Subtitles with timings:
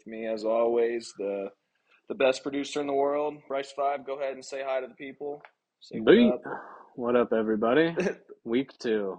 [0.00, 1.50] With me, as always, the
[2.08, 4.06] the best producer in the world, Bryce Five.
[4.06, 5.42] Go ahead and say hi to the people.
[5.80, 6.42] Say what up.
[6.94, 7.94] What up, everybody?
[8.44, 9.18] Week two.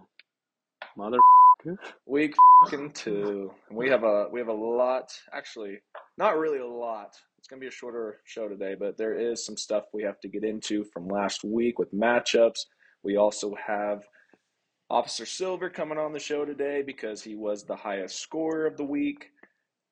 [0.98, 1.20] Mother.
[2.08, 3.52] Week fucking two.
[3.70, 5.12] And we have a we have a lot.
[5.32, 5.78] Actually,
[6.18, 7.12] not really a lot.
[7.38, 10.30] It's gonna be a shorter show today, but there is some stuff we have to
[10.30, 12.62] get into from last week with matchups.
[13.04, 14.02] We also have
[14.90, 18.84] Officer Silver coming on the show today because he was the highest scorer of the
[18.84, 19.31] week.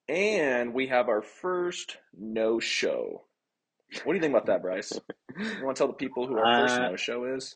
[0.09, 3.25] And we have our first no show.
[4.03, 4.91] What do you think about that, Bryce?
[5.37, 7.55] You want to tell the people who our first Uh, no show is?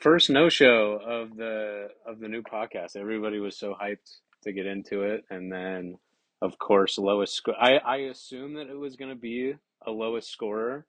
[0.00, 2.96] First no show of the of the new podcast.
[2.96, 5.98] Everybody was so hyped to get into it, and then
[6.42, 7.54] of course lowest score.
[7.60, 9.54] I I assume that it was going to be
[9.86, 10.86] a lowest scorer,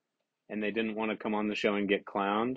[0.48, 2.56] and they didn't want to come on the show and get clowned.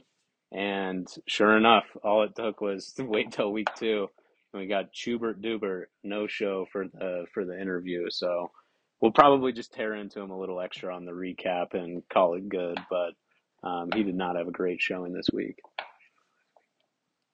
[0.52, 4.10] And sure enough, all it took was to wait till week two,
[4.54, 8.10] and we got Schubert Dubert no show for the for the interview.
[8.10, 8.52] So
[9.00, 12.50] we'll probably just tear into him a little extra on the recap and call it
[12.50, 12.78] good.
[12.90, 15.60] But um, he did not have a great showing this week.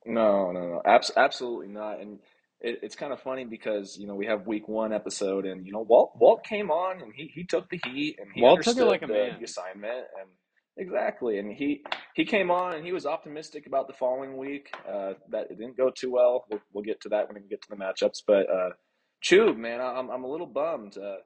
[0.06, 2.00] No, no, no, abs- absolutely not.
[2.00, 2.20] And
[2.62, 5.74] it, it's kind of funny because you know we have week one episode, and you
[5.74, 8.78] know Walt Walt came on and he he took the heat and he Walt took
[8.78, 9.36] it understood like a the, man.
[9.40, 10.30] the assignment and
[10.78, 11.84] exactly, and he
[12.16, 14.72] he came on and he was optimistic about the following week.
[14.88, 16.46] Uh, that it didn't go too well.
[16.50, 18.24] We'll, we'll get to that when we get to the matchups.
[18.26, 18.70] But uh,
[19.24, 20.98] Chube, man, I'm I'm a little bummed.
[20.98, 21.18] Uh,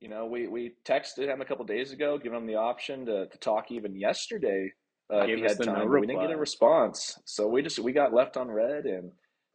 [0.00, 3.26] you know, we we texted him a couple days ago, giving him the option to
[3.26, 4.72] to talk even yesterday
[5.12, 7.18] uh, if he had the no time, we didn't get a response.
[7.24, 9.12] So we just we got left on red, and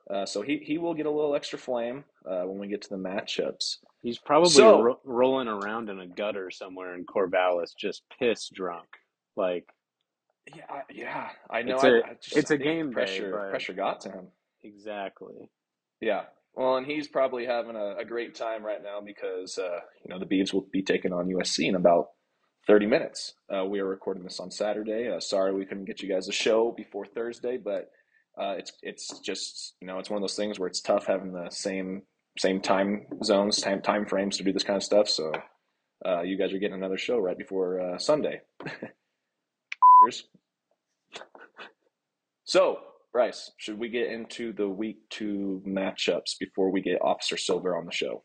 [0.09, 2.89] uh, so he he will get a little extra flame uh, when we get to
[2.89, 3.77] the matchups.
[4.01, 8.87] He's probably So ro- rolling around in a gutter somewhere in Corvallis, just piss drunk.
[9.39, 9.69] Like
[10.53, 11.75] yeah, yeah, I know.
[11.75, 14.09] it's I, a I just it's I a game day, pressure but pressure got to
[14.09, 14.27] him.
[14.63, 15.49] exactly.
[16.01, 16.23] Yeah.
[16.55, 20.19] Well, and he's probably having a, a great time right now because uh, you know
[20.19, 22.07] the Beavs will be taking on USC in about
[22.67, 23.33] 30 minutes.
[23.49, 25.09] Uh, we are recording this on Saturday.
[25.09, 27.91] Uh, sorry we couldn't get you guys a show before Thursday, but
[28.37, 31.31] uh, it's it's just you know it's one of those things where it's tough having
[31.31, 32.01] the same
[32.37, 35.07] same time zones, time time frames to do this kind of stuff.
[35.07, 35.31] So
[36.05, 38.41] uh, you guys are getting another show right before uh, Sunday.
[42.43, 42.79] so
[43.11, 47.85] Bryce, should we get into the week two matchups before we get Officer Silver on
[47.85, 48.23] the show?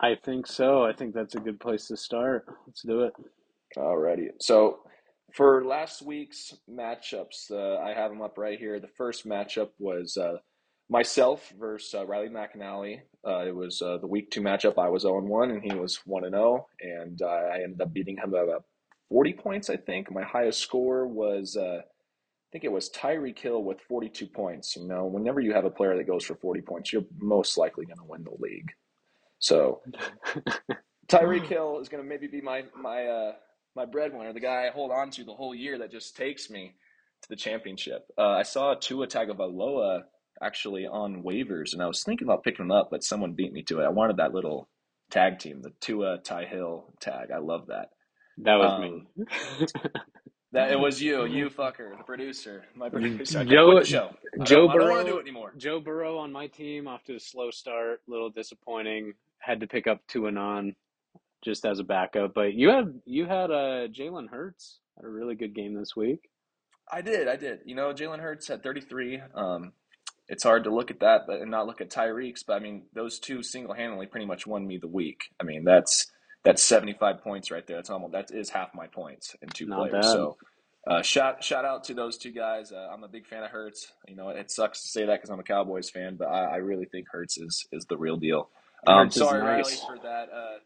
[0.00, 0.84] I think so.
[0.84, 2.46] I think that's a good place to start.
[2.66, 3.12] Let's do it.
[3.76, 4.28] Alrighty.
[4.40, 4.80] So
[5.34, 8.78] for last week's matchups, uh, I have them up right here.
[8.80, 10.36] The first matchup was uh,
[10.88, 13.00] myself versus uh, Riley McAnally.
[13.26, 14.78] Uh, it was uh, the week two matchup.
[14.78, 16.66] I was 0 1 and he was 1 0.
[16.80, 18.64] And uh, I ended up beating him by about
[19.08, 20.10] 40 points, I think.
[20.10, 24.76] My highest score was, uh, I think it was Tyreek Hill with 42 points.
[24.76, 27.86] You know, whenever you have a player that goes for 40 points, you're most likely
[27.86, 28.70] going to win the league.
[29.38, 29.82] So
[31.08, 33.32] Tyreek Hill is going to maybe be my my uh,
[33.78, 36.74] my breadwinner, the guy I hold on to the whole year that just takes me
[37.22, 38.06] to the championship.
[38.18, 40.02] Uh, I saw Tua Tagovailoa
[40.42, 43.62] actually on waivers, and I was thinking about picking him up, but someone beat me
[43.64, 43.84] to it.
[43.84, 44.68] I wanted that little
[45.10, 47.30] tag team, the Tua Ty Hill tag.
[47.34, 47.90] I love that.
[48.42, 49.06] That was Um, me.
[50.52, 53.44] that it was you, you fucker, the producer, my producer.
[53.44, 54.14] Joe the show.
[54.40, 55.52] I Joe don't, I don't want to do Burrow it anymore.
[55.56, 59.14] Joe Burrow on my team off to a slow start, a little disappointing.
[59.38, 60.74] Had to pick up two and on
[61.44, 62.34] just as a backup.
[62.34, 66.30] But you had you had uh Jalen Hurts had a really good game this week.
[66.90, 67.60] I did, I did.
[67.66, 69.20] You know, Jalen Hurts at 33.
[69.34, 69.72] Um,
[70.28, 72.42] it's hard to look at that, but and not look at Tyreek's.
[72.42, 75.24] But I mean, those two single handedly pretty much won me the week.
[75.40, 76.06] I mean, that's
[76.44, 77.76] that's 75 points right there.
[77.76, 80.06] That's almost that is half my points in two Not players.
[80.06, 80.12] bad.
[80.12, 80.36] So,
[80.86, 82.72] uh, shout shout out to those two guys.
[82.72, 83.92] Uh, I'm a big fan of Hurts.
[84.06, 86.56] You know, it sucks to say that because I'm a Cowboys fan, but I, I
[86.56, 88.48] really think Hurts is is the real deal.
[88.86, 90.58] Um, sorry, Riley, for that uh,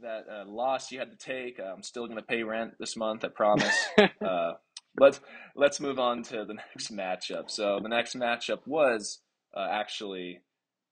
[0.00, 1.60] that uh, loss you had to take.
[1.60, 3.24] Uh, I'm still going to pay rent this month.
[3.24, 3.88] I promise.
[4.22, 4.54] Uh,
[4.98, 5.20] let's
[5.56, 7.50] let's move on to the next matchup.
[7.50, 9.18] So the next matchup was
[9.54, 10.40] uh, actually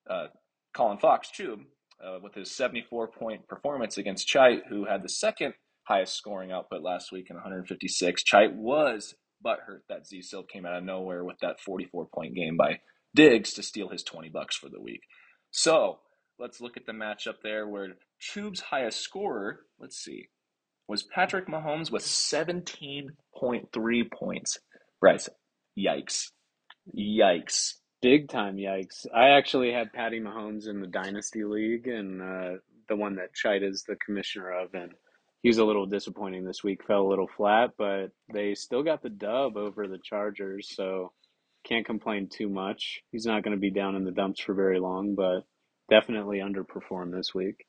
[0.08, 0.26] uh,
[0.74, 1.60] Colin Fox Tube
[2.04, 5.54] uh, with his 74 point performance against Chait, who had the second
[5.84, 8.22] highest scoring output last week in 156.
[8.24, 9.14] Chait was
[9.44, 12.80] butthurt that Z Silv came out of nowhere with that 44 point game by
[13.14, 15.00] Diggs to steal his 20 bucks for the week.
[15.50, 16.00] So
[16.38, 20.28] let's look at the matchup there where Tube's highest scorer, let's see,
[20.86, 24.58] was Patrick Mahomes with 17.3 points.
[25.00, 25.28] Bryce,
[25.78, 26.26] yikes.
[26.96, 27.74] Yikes.
[28.02, 29.06] Big time yikes.
[29.14, 32.50] I actually had Patty Mahomes in the Dynasty League and uh,
[32.88, 34.74] the one that Chite is the commissioner of.
[34.74, 34.92] And
[35.42, 39.02] he was a little disappointing this week, fell a little flat, but they still got
[39.02, 40.74] the dub over the Chargers.
[40.74, 41.12] So
[41.64, 43.00] can't complain too much.
[43.12, 45.42] He's not going to be down in the dumps for very long, but
[45.90, 47.66] definitely underperformed this week.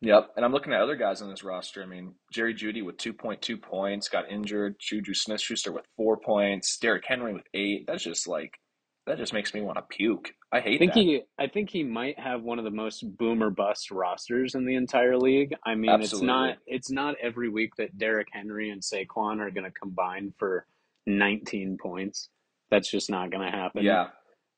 [0.00, 0.32] Yep.
[0.36, 1.82] And I'm looking at other guys on this roster.
[1.82, 4.76] I mean, Jerry Jeudy with 2.2 points got injured.
[4.80, 6.76] Juju Smith Schuster with four points.
[6.76, 7.84] Derrick Henry with eight.
[7.86, 8.58] That's just like,
[9.06, 10.32] that just makes me want to puke.
[10.52, 11.00] I hate I think that.
[11.00, 14.76] he I think he might have one of the most boomer bust rosters in the
[14.76, 15.54] entire league.
[15.66, 19.64] I mean, it's not it's not every week that Derrick Henry and Saquon are going
[19.64, 20.66] to combine for
[21.06, 22.28] 19 points.
[22.70, 23.84] That's just not going to happen.
[23.84, 24.08] Yeah.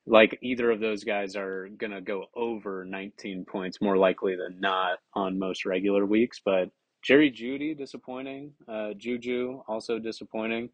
[0.05, 4.59] Like either of those guys are going to go over 19 points more likely than
[4.59, 6.69] not on most regular weeks, but
[7.03, 10.69] Jerry Jeudy disappointing, uh Juju also disappointing.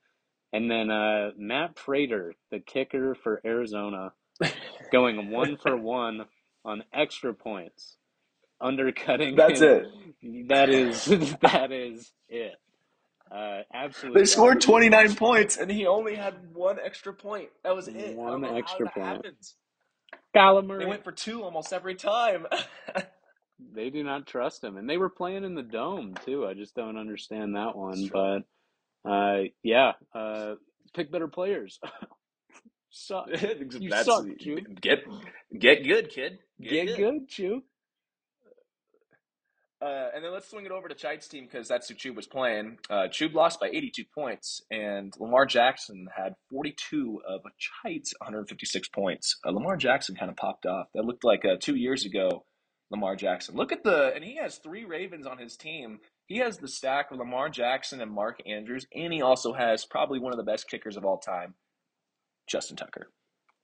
[0.54, 4.14] And then uh Matt Prater, the kicker for Arizona,
[4.92, 6.26] going one for one
[6.66, 7.98] on extra points,
[8.60, 9.36] undercutting.
[9.36, 9.86] That's him.
[10.22, 10.48] it.
[10.50, 11.06] That is
[11.42, 12.56] that is it.
[13.32, 14.22] Uh, absolutely.
[14.22, 17.50] They scored 29 points and he only had one extra point.
[17.64, 18.16] That was it.
[18.16, 19.08] One extra point.
[19.08, 19.56] happens.
[20.80, 22.48] They went for two almost every time.
[23.74, 26.48] They do not trust him, and they were playing in the dome too.
[26.48, 28.10] I just don't understand that one.
[28.12, 28.40] But
[29.06, 30.56] uh, yeah, uh,
[30.94, 31.80] pick better players.
[32.94, 33.28] Suck.
[33.80, 34.60] You That's suck, Chew.
[34.82, 35.06] get
[35.58, 36.40] get good, kid.
[36.62, 37.64] Get good, Chew.
[39.82, 42.28] Uh, and then let's swing it over to Chite's team because that's who Chube was
[42.28, 42.78] playing.
[42.90, 49.38] Uh, Chube lost by 82 points, and Lamar Jackson had 42 of Chite's 156 points.
[49.44, 50.88] Uh, Lamar Jackson kind of popped off.
[50.94, 52.44] That looked like uh, two years ago.
[52.92, 53.56] Lamar Jackson.
[53.56, 56.00] Look at the, and he has three Ravens on his team.
[56.32, 60.18] He has the stack of Lamar Jackson and Mark Andrews, and he also has probably
[60.18, 61.56] one of the best kickers of all time,
[62.48, 63.12] Justin Tucker.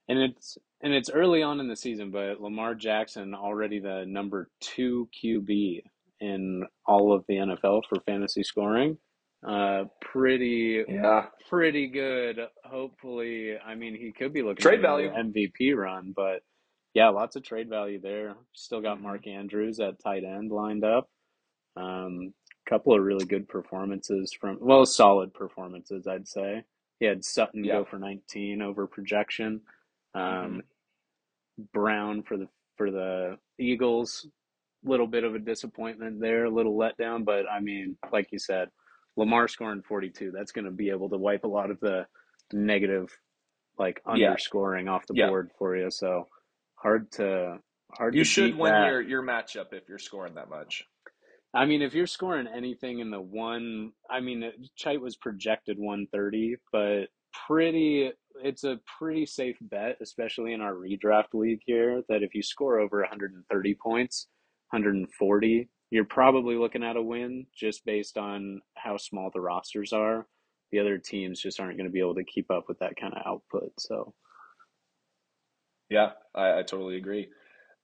[0.06, 4.50] And it's and it's early on in the season, but Lamar Jackson already the number
[4.60, 5.80] two QB
[6.20, 8.98] in all of the NFL for fantasy scoring.
[9.46, 11.28] Uh, pretty Yeah.
[11.48, 12.38] pretty good.
[12.66, 15.08] Hopefully, I mean he could be looking Trade value.
[15.08, 16.42] MVP run, but
[16.92, 18.36] yeah, lots of trade value there.
[18.52, 19.02] Still got Mhm.
[19.04, 21.08] Mark Andrews at tight end lined up.
[21.74, 22.34] Um,
[22.68, 26.62] couple of really good performances from well, solid performances, I'd say.
[27.00, 27.74] He had Sutton Yeah.
[27.74, 29.60] go for 19 over projection.
[30.14, 30.62] Um,
[31.72, 34.28] Brown for the for the Eagles,
[34.84, 38.68] little bit of a disappointment there, a little letdown, but I mean, like you said,
[39.16, 42.06] Lamar scoring 42, that's going to be able to wipe a lot of the
[42.52, 43.08] negative
[43.78, 44.12] like Yeah.
[44.30, 45.26] underscoring off the Yeah.
[45.28, 45.90] board for you.
[45.90, 46.28] So
[46.76, 47.58] hard to
[47.92, 48.86] hard You to should win that.
[48.86, 50.86] your, your matchup if you're scoring that much.
[51.54, 55.78] I mean, if you're scoring anything in the one, I mean, uh, Chite was projected
[55.78, 57.08] 130, but
[57.46, 58.12] pretty,
[58.42, 62.78] it's a pretty safe bet, especially in our redraft league here, that if you score
[62.78, 64.28] over 130 points,
[64.70, 70.26] 140, you're probably looking at a win just based on how small the rosters are.
[70.70, 73.14] The other teams just aren't going to be able to keep up with that kind
[73.14, 73.72] of output.
[73.78, 74.12] So,
[75.88, 77.28] Yeah, I, I totally agree.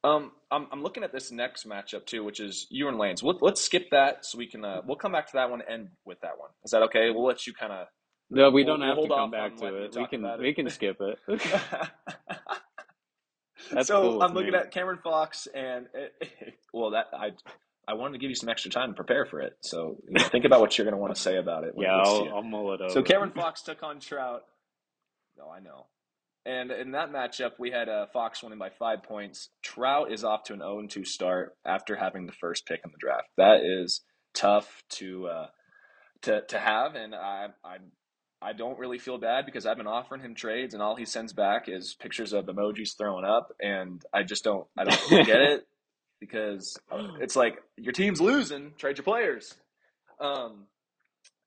[0.05, 3.23] Um, I'm, I'm looking at this next matchup too, which is you and Lanes.
[3.23, 4.63] We'll, let's skip that so we can.
[4.65, 6.51] Uh, we'll come back to that one and end with that one.
[6.65, 7.11] Is that okay?
[7.11, 7.87] We'll let you kind of.
[8.31, 9.97] no, we We'll- don't we'll have to come back to it.
[9.97, 10.41] We can it.
[10.41, 11.19] we can skip it.
[13.73, 14.59] That's so cool I'm looking me.
[14.59, 15.87] at Cameron Fox, and
[16.75, 17.31] well, that I
[17.89, 19.57] I wanted to give you some extra time to prepare for it.
[19.63, 21.73] So you know, think about what you're going to want to say about it.
[21.79, 22.29] Yeah, it I'll.
[22.37, 22.91] I'll mull it over.
[22.91, 24.43] So Cameron Fox took on Trout.
[25.39, 25.87] No, I know.
[26.47, 29.49] And in that matchup, we had uh, Fox winning by five points.
[29.63, 32.99] Trout is off to an 0 2 start after having the first pick in the
[32.99, 33.29] draft.
[33.39, 34.03] That is
[34.35, 35.47] tough to uh,
[36.23, 37.77] to to have, and I I
[38.43, 41.33] I don't really feel bad because I've been offering him trades, and all he sends
[41.33, 45.67] back is pictures of emojis throwing up, and I just don't I don't get it
[46.21, 46.79] because
[47.21, 49.55] it's like your team's losing, trade your players.
[50.21, 50.67] Um,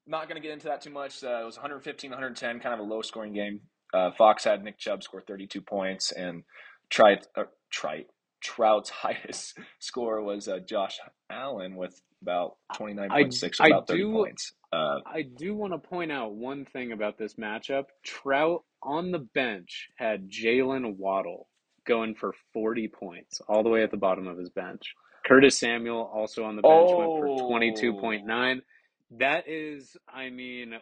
[0.07, 1.23] not going to get into that too much.
[1.23, 3.61] Uh, it was 115, 110, kind of a low scoring game.
[3.93, 6.43] Uh, Fox had Nick Chubb score 32 points, and
[6.89, 8.07] Trite, uh, Trite,
[8.41, 14.53] Trout's highest score was uh, Josh Allen with about 29.6, I about 30 do- points.
[14.73, 17.85] Uh, I do want to point out one thing about this matchup.
[18.03, 21.47] Trout on the bench had Jaylen Waddle
[21.85, 24.81] going for 40 points, all the way at the bottom of his bench.
[25.25, 27.37] Curtis Samuel also on the bench went Oh.
[27.37, 28.61] for 22.9.
[29.19, 30.73] That is, I mean,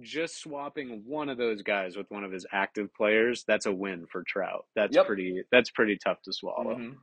[0.00, 4.06] just swapping one of those guys with one of his active players, that's a win
[4.10, 4.66] for Trout.
[4.74, 5.06] That's Yep.
[5.06, 6.76] pretty that's pretty tough to swallow.
[6.76, 6.98] Mhm.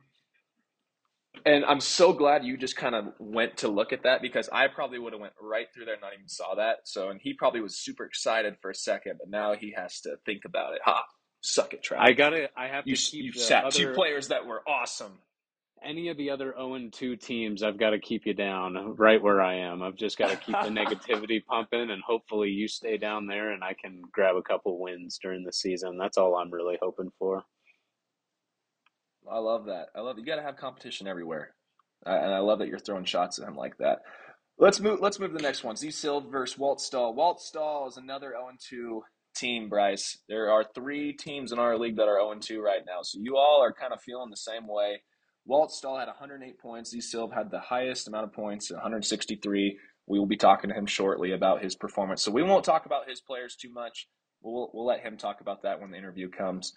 [1.46, 4.68] And I'm so glad you just kind of went to look at that because I
[4.68, 6.80] probably would have went right through there and not even saw that.
[6.86, 10.18] So, and he probably was super excited for a second, but now he has to
[10.26, 10.82] think about it.
[10.84, 11.04] Ha,
[11.40, 12.02] suck it, Trout.
[12.06, 14.62] I got to I have you to keep you sat other two players that were
[14.68, 15.22] awesome.
[15.84, 19.22] Any of the other 0 and 2 teams, I've got to keep you down right
[19.22, 19.82] where I am.
[19.82, 23.62] I've just got to keep the negativity pumping, and hopefully you stay down there and
[23.64, 25.98] I can grab a couple wins during the season.
[25.98, 27.42] That's all I'm really hoping for.
[29.30, 29.88] I love that.
[29.94, 30.24] I love you.
[30.24, 31.54] Got to have competition everywhere.
[32.06, 34.00] uh, and I love that you're throwing shots at him like that.
[34.58, 35.00] Let's move.
[35.00, 35.76] Let's move to the next one.
[35.76, 37.14] Z Silv versus Walt Stahl.
[37.14, 39.02] Walt Stahl is another 0 2
[39.34, 40.18] team, Bryce.
[40.28, 43.00] There are three teams in our league that are 0 2 right now.
[43.02, 45.02] So you all are kind of feeling the same way.
[45.44, 46.90] Walt Stahl had 108 points.
[46.90, 49.78] Z Silv had the highest amount of points, 163.
[50.06, 52.22] We will be talking to him shortly about his performance.
[52.22, 54.08] So we won't talk about his players too much.
[54.42, 56.72] We'll, we'll let him talk about that when the interview comes.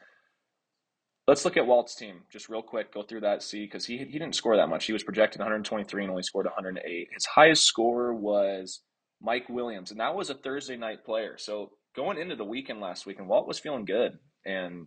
[1.27, 2.93] Let's look at Walt's team just real quick.
[2.93, 4.86] Go through that, see, because he, he didn't score that much.
[4.86, 7.07] He was projected 123 and only scored 108.
[7.12, 8.81] His highest score was
[9.22, 11.36] Mike Williams, and that was a Thursday night player.
[11.38, 14.86] So going into the weekend last week, and Walt was feeling good, and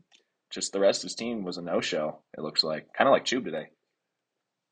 [0.50, 2.20] just the rest of his team was a no show.
[2.36, 3.68] It looks like kind of like Chube today.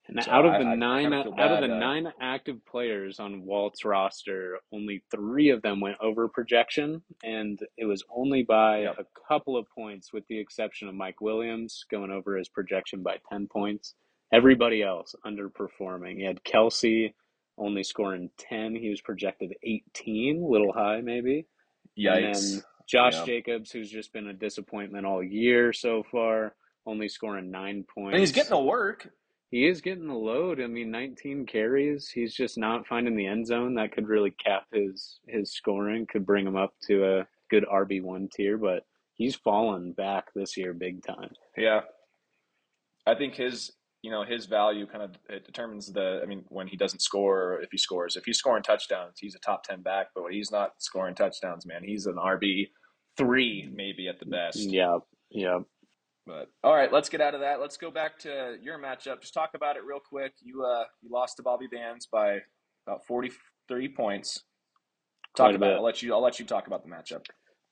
[0.09, 3.19] And so out of the I, nine, I out of the uh, nine active players
[3.19, 8.83] on Walt's roster, only three of them went over projection, and it was only by
[8.83, 8.99] yep.
[9.01, 13.17] a couple of points, with the exception of Mike Williams going over his projection by
[13.31, 13.95] ten points.
[14.33, 16.19] Everybody else underperforming.
[16.19, 17.13] He had Kelce
[17.59, 21.47] only scoring ten; he was projected eighteen, little high maybe.
[21.99, 22.63] Yikes!
[22.89, 23.27] Josh yep.
[23.27, 26.55] Jacobs, who's just been a disappointment all year so far,
[26.87, 28.15] only scoring nine points.
[28.15, 29.09] And he's getting the work
[29.51, 30.61] he is getting the load.
[30.61, 32.09] I mean, 19 carries.
[32.09, 33.75] He's just not finding the end zone.
[33.75, 36.07] That could really cap his his scoring.
[36.11, 40.57] Could bring him up to a good RB one tier, but he's fallen back this
[40.57, 41.31] year big time.
[41.57, 41.83] Yeah,
[43.07, 43.73] I think his
[44.07, 46.21] you know his value kind of it determines the.
[46.23, 49.41] I mean, when he doesn't score, if he scores, if he's scoring touchdowns, he's a
[49.41, 50.11] top ten back.
[50.15, 52.69] But when he's not scoring touchdowns, man, he's an RB
[53.17, 54.61] three maybe at the best.
[54.61, 54.99] Yeah,
[55.29, 55.59] yeah.
[56.25, 57.61] But all right, let's get out of that.
[57.61, 59.23] Let's go back to your matchup.
[59.23, 60.35] Just talk about it real quick.
[60.41, 62.39] You uh you lost to Bobby Bands by
[62.87, 64.45] about 43 points.
[65.37, 65.75] Talk about it.
[65.75, 67.27] I'll let you I'll let you talk about the matchup.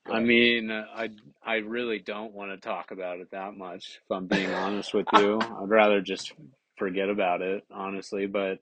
[0.07, 1.09] I mean, I
[1.43, 3.99] I really don't want to talk about it that much.
[4.03, 6.33] If I'm being honest with you, I'd rather just
[6.77, 8.27] forget about it, honestly.
[8.27, 8.59] But,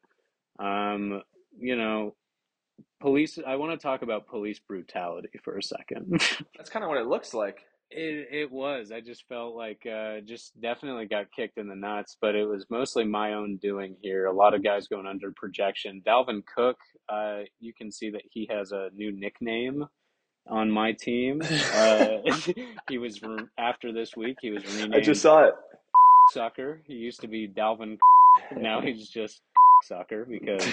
[0.59, 1.21] um,
[1.57, 2.15] you know,
[3.01, 3.37] police.
[3.45, 6.21] I want to talk about police brutality for a second.
[6.57, 7.59] That's kind of what it looks like.
[7.91, 8.91] It it was.
[8.93, 12.65] I just felt like uh, just definitely got kicked in the nuts, but it was
[12.69, 14.27] mostly my own doing here.
[14.27, 16.01] A lot of guys going under projection.
[16.07, 16.77] Dalvin Cook,
[17.09, 19.85] uh, you can see that he has a new nickname
[20.47, 21.41] on my team.
[21.73, 22.19] Uh,
[22.89, 24.37] he was re- after this week.
[24.41, 24.95] He was renamed.
[24.95, 25.53] I just saw it.
[26.31, 26.81] Sucker.
[26.85, 27.97] He used to be Dalvin.
[28.57, 29.41] Now he's just
[29.83, 30.65] sucker because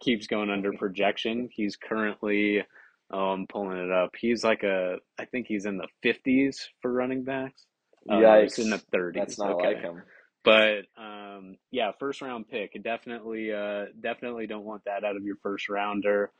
[0.00, 1.48] keeps going under projection.
[1.50, 2.62] He's currently
[3.10, 4.14] Oh, I'm pulling it up.
[4.18, 7.66] He's like a, I think he's in the 50s for running backs.
[8.04, 9.14] Yeah, he's in the 30s.
[9.14, 9.66] That's not okay.
[9.66, 10.02] like him.
[10.44, 12.80] But um, yeah, first round pick.
[12.82, 16.30] Definitely, uh, definitely don't want that out of your first rounder.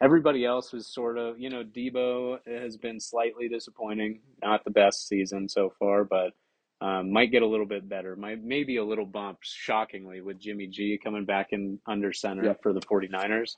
[0.00, 4.20] Everybody else was sort of, you know, Deebo has been slightly disappointing.
[4.42, 6.32] Not the best season so far, but
[6.80, 8.16] um, might get a little bit better.
[8.16, 12.62] Might maybe a little bump, shockingly, with Jimmy G coming back in under center yep.
[12.62, 13.56] for the 49ers.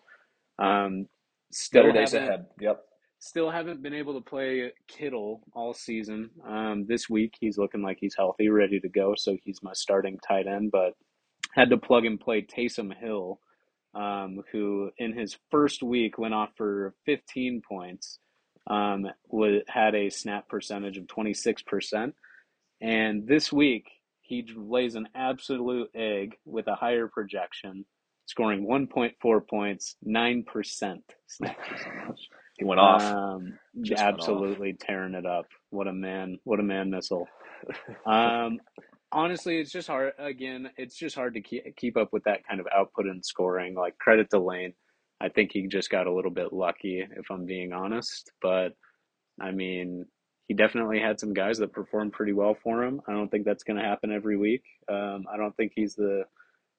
[0.59, 1.09] Um,
[1.51, 2.47] Still days ahead.
[2.61, 2.85] Yep.
[3.21, 6.29] Still haven't been able to play Kittle all season.
[6.47, 9.15] Um, this week he's looking like he's healthy, ready to go.
[9.17, 10.71] So he's my starting tight end.
[10.71, 10.93] But
[11.55, 13.41] had to plug and play Taysom Hill,
[13.95, 18.19] um, who in his first week went off for 15 points.
[18.67, 19.07] Um,
[19.69, 22.13] had a snap percentage of 26%.
[22.81, 23.87] And this week,
[24.23, 27.85] he lays an absolute egg with a higher projection
[28.27, 30.45] scoring 1.4 points, 9%
[31.27, 32.29] snap percentage.
[32.59, 33.03] he went off.
[33.03, 33.59] Um,
[33.97, 34.79] absolutely off.
[34.81, 35.47] tearing it up.
[35.71, 36.39] What a man.
[36.45, 37.29] What a man missile.
[38.07, 38.59] um,
[39.15, 40.13] honestly, it's just hard.
[40.19, 43.75] Again, it's just hard to keep, keep up with that kind of output and scoring.
[43.75, 44.75] Like, credit to Lane.
[45.21, 48.33] I think he just got a little bit lucky, if I'm being honest.
[48.43, 48.75] But,
[49.41, 50.07] I mean,
[50.49, 53.01] he definitely had some guys that performed pretty well for him.
[53.09, 54.65] I don't think that's going to happen every week.
[54.89, 56.25] Um, I don't think he's the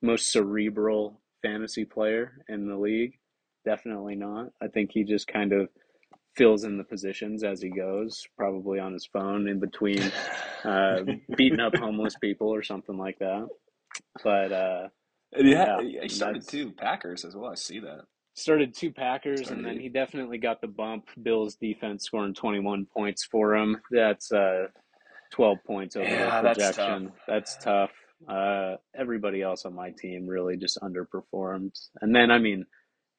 [0.02, 3.18] most cerebral fantasy player in the league.
[3.66, 4.50] Definitely not.
[4.62, 5.70] I think he just kind of
[6.36, 10.12] fills in the positions as he goes, probably on his phone in between
[10.64, 11.02] uh,
[11.38, 13.48] beating up homeless people or something like that.
[14.24, 14.88] But uh,
[15.38, 17.52] yeah, yeah, he started two Packers as well.
[17.52, 18.02] I see that.
[18.34, 21.08] Started two Packers, started and then he definitely got the bump.
[21.24, 23.78] Bills defense scoring 21 points for him.
[23.92, 24.68] That's uh,
[25.32, 27.12] 12 points over yeah, the projection.
[27.28, 27.64] That's tough.
[27.64, 27.92] That's tough.
[28.28, 31.78] Uh, everybody else on my team really just underperformed.
[32.02, 32.66] And then, I mean,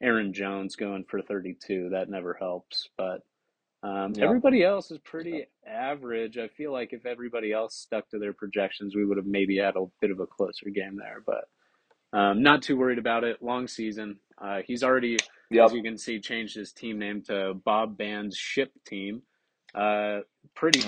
[0.03, 2.89] Aaron Jones going for 32, that never helps.
[2.97, 3.23] But
[3.83, 4.25] um, yeah.
[4.25, 6.39] everybody else is pretty average.
[6.39, 9.77] I feel like if everybody else stuck to their projections, we would have maybe had
[9.77, 11.23] a bit of a closer game there.
[11.25, 11.49] But
[12.19, 13.43] um, not too worried about it.
[13.43, 14.19] Long season.
[14.41, 15.19] Uh, he's already,
[15.51, 15.67] yep.
[15.67, 19.23] as you can see, changed his team name to Bob Band's Ship Team.
[19.75, 20.21] Uh,
[20.55, 20.83] pretty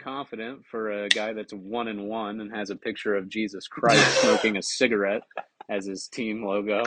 [0.00, 4.20] confident for a guy that's one and one and has a picture of Jesus Christ
[4.20, 5.22] smoking a cigarette
[5.68, 6.82] as his team logo.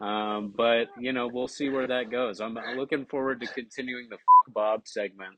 [0.00, 2.40] Um, but you know, we'll see where that goes.
[2.40, 5.36] I'm looking forward to continuing the Bob segment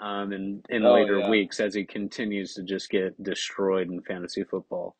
[0.00, 1.30] um, in in Oh later yeah.
[1.30, 4.96] weeks as he continues to just get destroyed in fantasy football.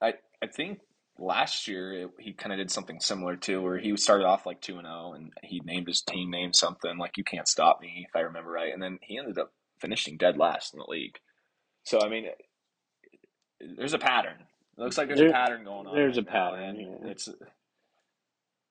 [0.00, 0.80] I I think
[1.18, 4.60] last year it, he kind of did something similar too, where he started off like
[4.60, 8.06] two and zero, and he named his team name something like "You Can't Stop Me"
[8.08, 11.18] if I remember right, and then he ended up finishing dead last in the league.
[11.84, 12.26] So I mean,
[13.76, 14.46] there's a pattern.
[14.80, 15.94] It looks like there's There- a pattern going on.
[15.94, 17.10] there's right a pattern, yeah.
[17.10, 17.28] It's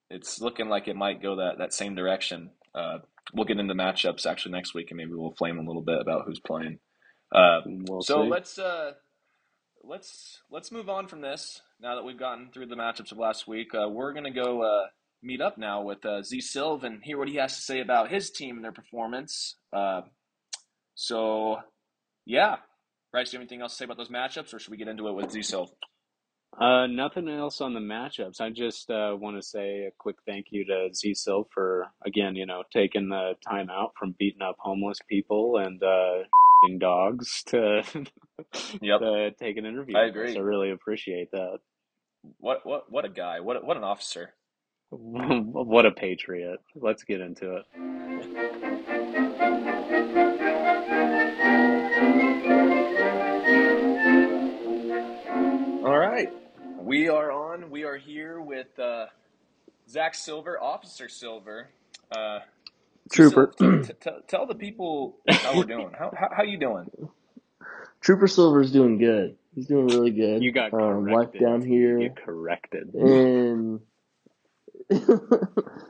[0.10, 2.50] it's looking like it might go that that same direction.
[2.74, 3.00] Uh,
[3.34, 6.26] we'll get into matchups actually next week, and maybe we'll flame a little bit about
[6.26, 6.80] who's playing.
[7.32, 8.30] Uh, We'll so see.
[8.30, 8.94] let's uh,
[9.84, 11.62] let's let's move on from this.
[11.80, 14.88] Now that we've gotten through the matchups of last week, uh, we're gonna go uh,
[15.22, 18.10] meet up now with uh, Z Silv and hear what he has to say about
[18.10, 19.56] his team and their performance.
[19.72, 20.02] Uh,
[20.96, 21.60] so,
[22.26, 22.58] yeah,
[23.12, 24.88] Bryce, do you have anything else to say about those matchups, or should we get
[24.88, 25.70] into it with Z Silv?
[26.58, 28.42] Uh, nothing else on the matchups.
[28.42, 32.36] I just uh, want to say a quick thank you to Z Silv for again,
[32.36, 36.24] you know, taking the time out from beating up homeless people and uh,
[36.80, 37.84] dogs to
[38.82, 39.00] Yep.
[39.00, 39.98] to take an interview.
[39.98, 40.36] I agree.
[40.36, 41.60] I really appreciate that.
[42.40, 43.40] What what what a guy!
[43.40, 44.34] What what an officer!
[44.90, 46.60] what a patriot!
[46.76, 48.56] Let's get into it.
[56.90, 57.70] We are on.
[57.70, 59.06] We are here with uh,
[59.88, 61.70] Zach Silver, Officer Silver.
[62.12, 62.40] Uh,
[63.12, 63.54] Trooper.
[63.60, 65.92] Silv, t- t- tell the people how we're doing.
[65.98, 66.90] How how, how you doing?
[68.02, 69.36] Trooper Silver's doing good.
[69.54, 70.42] He's doing really good.
[70.42, 72.96] You got um, life down here get corrected.
[72.96, 73.82] in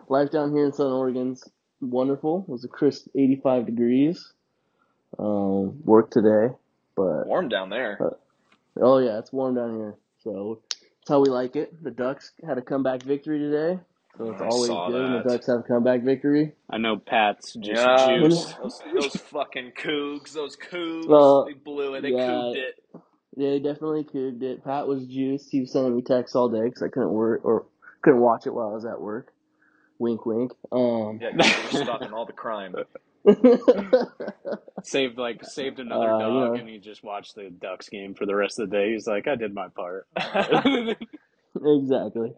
[0.10, 1.46] life down here in Southern Oregon's
[1.80, 2.44] wonderful.
[2.46, 4.34] It was a crisp 85 degrees.
[5.18, 6.54] Um, work today,
[6.96, 7.98] but Warm down there.
[8.82, 9.96] oh yeah, it's warm down here.
[10.24, 10.62] So
[11.10, 11.84] that's how we like it.
[11.84, 13.80] The Ducks had a comeback victory today,
[14.18, 15.28] so it's I always saw good when the that.
[15.30, 16.54] Ducks have a comeback victory.
[16.70, 18.58] I know Pat's just Yeah, juiced.
[18.62, 22.02] those, those fucking Cougs, those Cougs, Well, they blew it.
[22.02, 22.28] They yeah.
[22.28, 23.02] couged it.
[23.36, 24.44] Yeah, he definitely could.
[24.44, 24.64] It.
[24.64, 25.50] Pat was juiced.
[25.50, 27.66] He was sending me texts all day because I couldn't work or
[28.04, 29.34] couldn't watch it while I was at work.
[29.98, 30.52] Wink, wink.
[30.72, 31.30] Um, Yeah,
[31.72, 32.76] you're stopping all the crime.
[34.84, 36.54] saved like saved another Uh, dog, know.
[36.60, 38.94] and he just watched the Ducks game for the rest of the day.
[38.94, 40.08] He's like, I did my part.
[41.66, 42.34] exactly.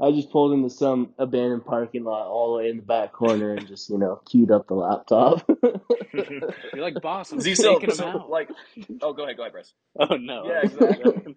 [0.00, 3.52] I just pulled into some abandoned parking lot all the way in the back corner
[3.54, 5.48] and just you know queued up the laptop.
[6.12, 8.30] You're like, boss, I'm Z so, taking him so out.
[8.30, 8.48] like,
[9.02, 9.72] oh, go ahead, go ahead, Bryce.
[10.00, 10.46] oh no.
[10.46, 11.36] Yeah, exactly.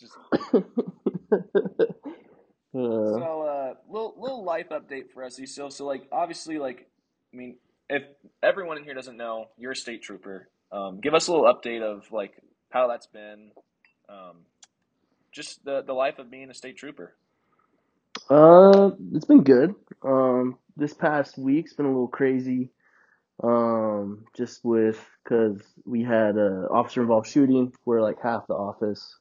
[0.00, 0.14] Just
[2.74, 6.88] Uh, so, uh, little little life update for us, so so like obviously like,
[7.32, 7.56] I mean,
[7.92, 8.02] if
[8.42, 10.48] everyone in here doesn't know, you're a state trooper.
[10.72, 12.32] Um, give us a little update of like
[12.70, 13.50] how that's been,
[14.08, 14.38] um,
[15.30, 17.14] just the the life of being a state trooper.
[18.30, 19.74] Uh, it's been good.
[20.02, 22.70] Um, this past week's been a little crazy.
[23.42, 29.16] Um, just with because we had a officer involved shooting where like half the office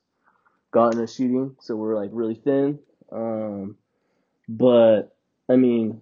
[0.71, 2.79] got in a shooting, so we're like really thin.
[3.11, 3.77] Um,
[4.47, 5.15] but
[5.49, 6.01] I mean,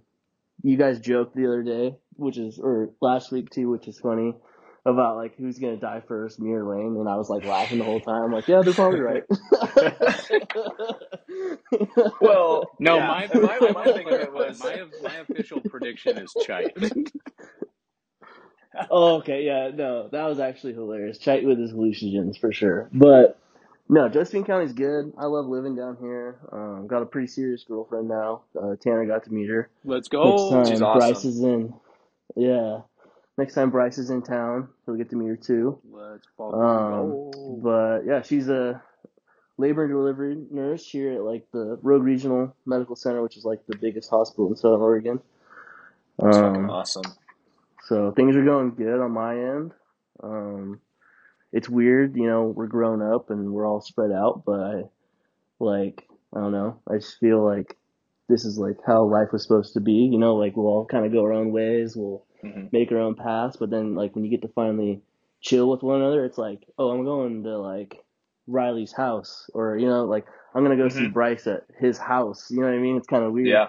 [0.61, 4.35] you guys joked the other day, which is or last week too, which is funny
[4.85, 7.85] about like who's gonna die first, me or Lane, and I was like laughing the
[7.85, 8.23] whole time.
[8.23, 9.23] I'm like, yeah, they're probably right.
[12.21, 16.17] Well, No, yeah, my, my, my, my thing of it was my my official prediction
[16.17, 16.75] is Chite.
[18.91, 21.17] Oh, okay, yeah, no, that was actually hilarious.
[21.17, 22.89] Chite with his hallucinogens for sure.
[22.93, 23.37] But
[23.89, 25.11] no, Josephine County's good.
[25.17, 26.39] I love living down here.
[26.51, 28.43] Um, got a pretty serious girlfriend now.
[28.55, 29.69] Uh, Tanner got to meet her.
[29.83, 30.23] Let's go.
[30.23, 30.99] Next time She's awesome.
[30.99, 31.73] Bryce is in,
[32.35, 32.81] yeah.
[33.37, 35.79] Next time Bryce is in town, he'll get to meet her too.
[35.89, 37.59] Let's fucking Um, go.
[37.63, 38.81] but yeah, she's a
[39.57, 43.65] labor and delivery nurse here at like the Rogue Regional Medical Center, which is like
[43.67, 45.19] the biggest hospital in Southern Oregon.
[46.17, 47.03] That's fucking Um, awesome.
[47.85, 49.71] So things are going good on my end.
[50.21, 50.81] Um,
[51.53, 54.83] it's weird, you know, we're grown up and we're all spread out, but I
[55.59, 56.79] like I don't know.
[56.87, 57.75] I just feel like
[58.29, 61.05] this is like how life was supposed to be, you know, like we'll all kind
[61.05, 64.23] of go our own ways, we'll hmm make our own paths, but then like when
[64.23, 65.01] you get to finally
[65.41, 68.03] chill with one another, it's like, oh, I'm going to like
[68.47, 71.13] Riley's house, or you know, like I'm gonna go see Mhm.
[71.13, 72.49] Bryce at his house.
[72.49, 72.97] You know what I mean?
[72.97, 73.67] It's kind of weird, Yeah.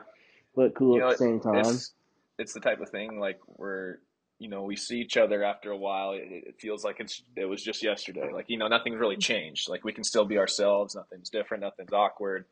[0.54, 1.56] but cool You know, at the same time.
[1.56, 1.94] It's
[2.38, 4.00] it's the type of thing like where
[4.38, 6.12] you know we see each other after a while.
[6.12, 8.30] It, it feels like it's it was just yesterday.
[8.32, 9.68] Like you know nothing's really changed.
[9.68, 10.94] Like we can still be ourselves.
[10.94, 11.62] Nothing's different.
[11.62, 12.46] Nothing's awkward.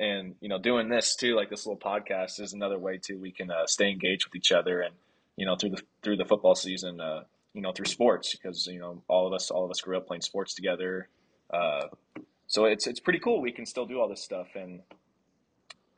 [0.00, 3.30] And you know doing this too, like this little podcast, is another way too we
[3.30, 4.94] can uh, stay engaged with each other and
[5.36, 7.00] you know through the through the football season.
[7.00, 9.96] Uh, you know through sports because you know all of us all of us grew
[9.96, 11.08] up playing sports together.
[11.52, 11.88] Uh,
[12.46, 13.40] so it's it's pretty cool.
[13.40, 14.80] We can still do all this stuff and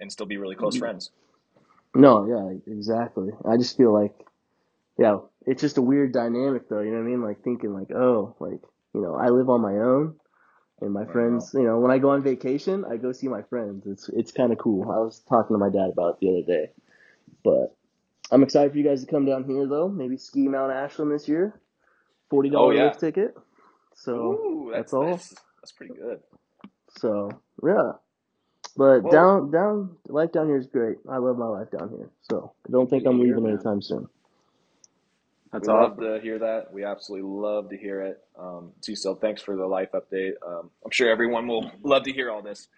[0.00, 1.10] and still be really close friends.
[1.94, 3.30] No, yeah, exactly.
[3.44, 4.14] I just feel like,
[4.98, 6.80] yeah, it's just a weird dynamic though.
[6.80, 7.22] You know what I mean?
[7.22, 8.60] Like thinking like, oh, like
[8.94, 10.16] you know, I live on my own,
[10.83, 11.12] and my know.
[11.12, 11.51] friends.
[11.55, 13.87] You know, when I go on vacation, I go see my friends.
[13.87, 14.90] It's it's kind of cool.
[14.90, 16.71] I was talking to my dad about it the other day,
[17.42, 17.75] but
[18.31, 19.88] I'm excited for you guys to come down here though.
[19.88, 21.61] Maybe ski Mount Ashland this year.
[22.31, 22.85] Forty dollar oh, yeah.
[22.85, 23.35] lift ticket.
[23.95, 25.11] So Ooh, that's that's all.
[25.11, 26.21] that's that's pretty good.
[26.99, 27.31] So
[27.64, 27.92] yeah.
[28.75, 30.97] But Well, down, down, life down here is great.
[31.11, 32.09] I love my life down here.
[32.23, 34.09] So I don't think I'm leaving anytime soon.
[35.52, 36.04] That's We love awesome.
[36.14, 36.72] to hear that.
[36.72, 38.24] We absolutely love to hear it.
[38.38, 40.32] Um, Z Silv, thanks for the life update.
[40.46, 42.68] Um, I'm sure everyone will love to hear all this.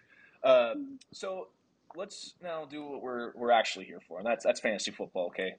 [0.43, 0.73] Uh,
[1.11, 1.47] so
[1.95, 5.27] let's now do what we're we're actually here for, and that's that's fantasy football.
[5.27, 5.55] Okay,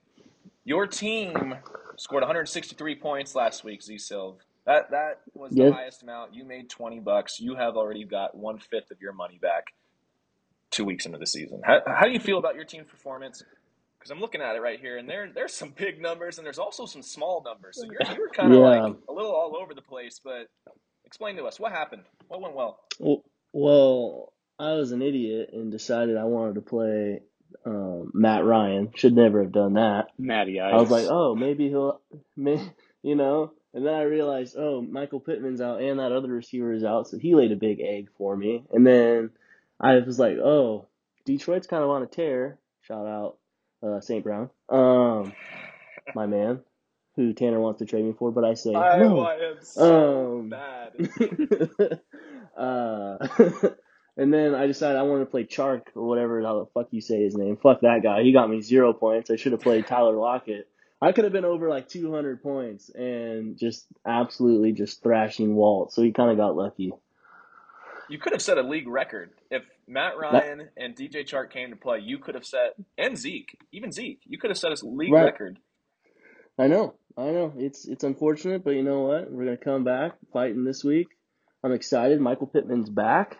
[0.64, 1.54] your team
[1.96, 3.82] scored 163 points last week.
[3.82, 4.36] Z Silv.
[4.66, 6.34] That that was the highest amount.
[6.34, 7.40] You made 20 bucks.
[7.40, 9.66] You have already got one fifth of your money back
[10.70, 11.62] two weeks into the season.
[11.64, 13.42] How, how do you feel about your team's performance?
[14.06, 16.60] Because I'm looking at it right here, and there there's some big numbers, and there's
[16.60, 17.76] also some small numbers.
[17.80, 18.66] So you're you're kind of Yeah.
[18.66, 20.20] like a little all over the place.
[20.22, 20.48] But
[21.04, 22.02] explain to us what happened.
[22.28, 22.78] What went well?
[23.00, 27.22] Well, well, I was an idiot and decided I wanted to play
[27.64, 28.92] um, Matt Ryan.
[28.94, 30.06] Should never have done that.
[30.18, 32.00] Matty I was like, oh, maybe he'll,
[32.36, 32.62] may,
[33.02, 33.54] you know.
[33.74, 37.18] And then I realized, oh, Michael Pittman's out and that other receiver is out, so
[37.18, 38.64] he laid a big egg for me.
[38.72, 39.30] And then
[39.80, 40.86] I was like, oh,
[41.24, 42.58] Detroit's kind of on a tear.
[42.82, 43.36] Shout out
[43.82, 44.22] uh, St.
[44.24, 45.32] Brown, um,
[46.14, 46.60] my man,
[47.16, 48.30] who Tanner wants to trade me for.
[48.30, 49.20] But I say I, no.
[49.20, 50.92] I am so Um, bad.
[52.56, 53.18] uh,
[54.16, 57.00] and then I decided I wanted to play Chark or whatever how the fuck you
[57.00, 57.56] say his name.
[57.56, 58.22] Fuck that guy.
[58.22, 59.30] He got me zero points.
[59.30, 60.68] I should have played Tyler Lockett.
[61.00, 65.92] I could have been over like 200 points and just absolutely just thrashing Walt.
[65.92, 66.92] So he kind of got lucky.
[68.08, 71.70] You could have set a league record if Matt That Ryan and DJ Chark came
[71.70, 71.98] to play.
[72.00, 74.20] You could have set and Zeke, even Zeke.
[74.26, 75.24] You could have set a league right.
[75.24, 75.58] record.
[76.58, 76.94] I know.
[77.16, 77.52] I know.
[77.56, 79.30] It's it's unfortunate, but you know what?
[79.30, 81.08] We're gonna come back fighting this week.
[81.64, 82.20] I'm excited.
[82.20, 83.38] Michael Pittman's back.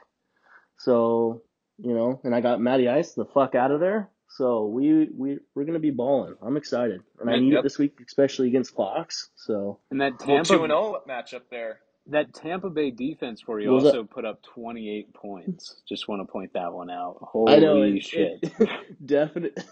[0.79, 1.43] So,
[1.79, 4.11] you know, and I got Matty Ice the fuck out of there.
[4.29, 6.35] So we we we're gonna be balling.
[6.43, 7.43] I'm excited, and I Yep.
[7.43, 9.31] need it this week, especially against Fox.
[9.37, 11.81] So And that Little two Tampa and zero matchup there.
[12.09, 13.87] That Tampa Bay defense for you that?
[13.87, 15.83] also put up 28 points.
[15.89, 17.19] Just want to point that one out.
[17.49, 18.05] I know Holy it.
[18.05, 18.53] shit.
[18.61, 19.63] It definitely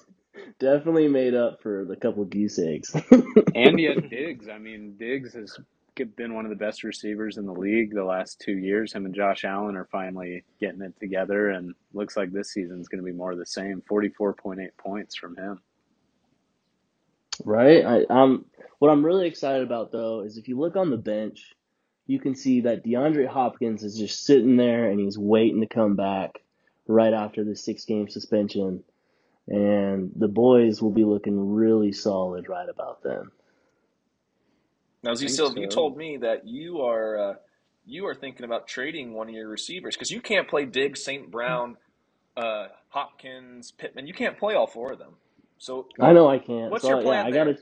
[0.59, 2.95] definitely made up for the couple goose eggs.
[3.55, 5.57] And yet Diggs, I mean, Diggs has
[6.17, 8.93] been one of the best receivers in the league the last two years.
[8.93, 12.99] Him and Josh Allen are finally getting it together, and looks like this season's going
[13.01, 13.81] to be more of the same.
[13.89, 15.61] 44.8 points from him.
[17.45, 17.85] Right.
[17.85, 18.45] I, um,
[18.79, 21.55] what I'm really excited about though is if you look on the bench,
[22.07, 25.97] you can see that DeAndre Hopkins is just sitting there and he's waiting to come
[25.97, 26.43] back
[26.87, 28.85] right after the six game suspension.
[29.49, 33.31] And the boys will be looking really solid right about then.
[35.03, 37.35] Now, I Z think Silv, you told me that you are uh,
[37.87, 41.31] you are thinking about trading one of your receivers because you can't play Diggs, St.
[41.31, 41.77] Brown,
[42.37, 44.07] uh, Hopkins, Pittman.
[44.07, 45.15] You can't play all four of them.
[45.59, 46.75] So I know I can't.
[46.75, 47.33] what's So your yeah, plan I there?
[47.33, 47.59] gotta,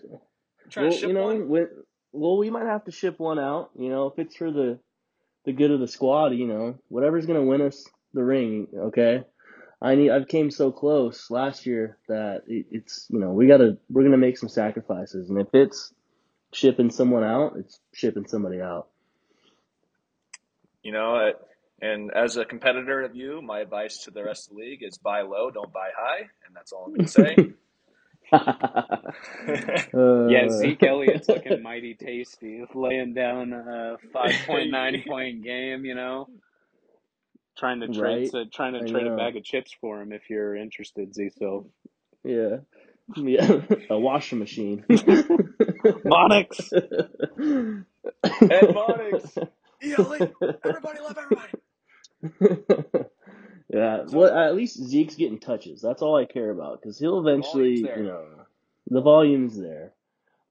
[0.65, 1.45] You to well, you know, one?
[1.47, 1.69] when,
[2.13, 4.79] well, we might have to ship one out, you know, if it's for the,
[5.45, 8.69] the good of the squad, you know, whatever's going to win us the ring.
[8.75, 9.25] Okay.
[9.81, 13.79] I need, I've came so close last year that it, it's, you know, we gotta,
[13.91, 15.29] we're going to make some sacrifices.
[15.29, 15.93] And if it's
[16.53, 18.89] shipping someone out, it's shipping somebody out.
[20.83, 21.33] You know,
[21.81, 24.99] and as a competitor of you, my advice to the rest of the league is
[24.99, 27.37] buy low, don't buy high, and that's all I'm going to say.
[29.95, 36.29] Yeah, uh, Zeke Elliott's looking mighty tasty, laying down a 5.9 point game, you know.
[37.59, 38.47] Trying to trade right.
[38.47, 41.33] to, trying to I trade a bag of chips for him if you're interested, Z
[41.39, 41.67] so
[42.25, 42.59] Yeah.
[43.17, 43.61] Yeah.
[43.91, 44.85] A washing machine.
[44.89, 46.73] Monix.
[48.25, 49.49] Ed Monix,
[49.83, 50.33] ELE,
[50.65, 51.53] everybody love everybody.
[53.73, 55.81] Yeah, So well, at least Zeke's getting touches.
[55.81, 58.25] That's all I care about because he'll eventually, you know,
[58.89, 59.93] the volume's there.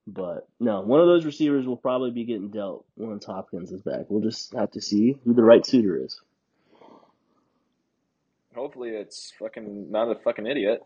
[0.06, 4.06] But no, one of those receivers will probably be getting dealt once Hopkins is back.
[4.08, 6.20] We'll just have to see who the right suitor is.
[8.56, 10.82] Hopefully, it's fucking not a fucking idiot.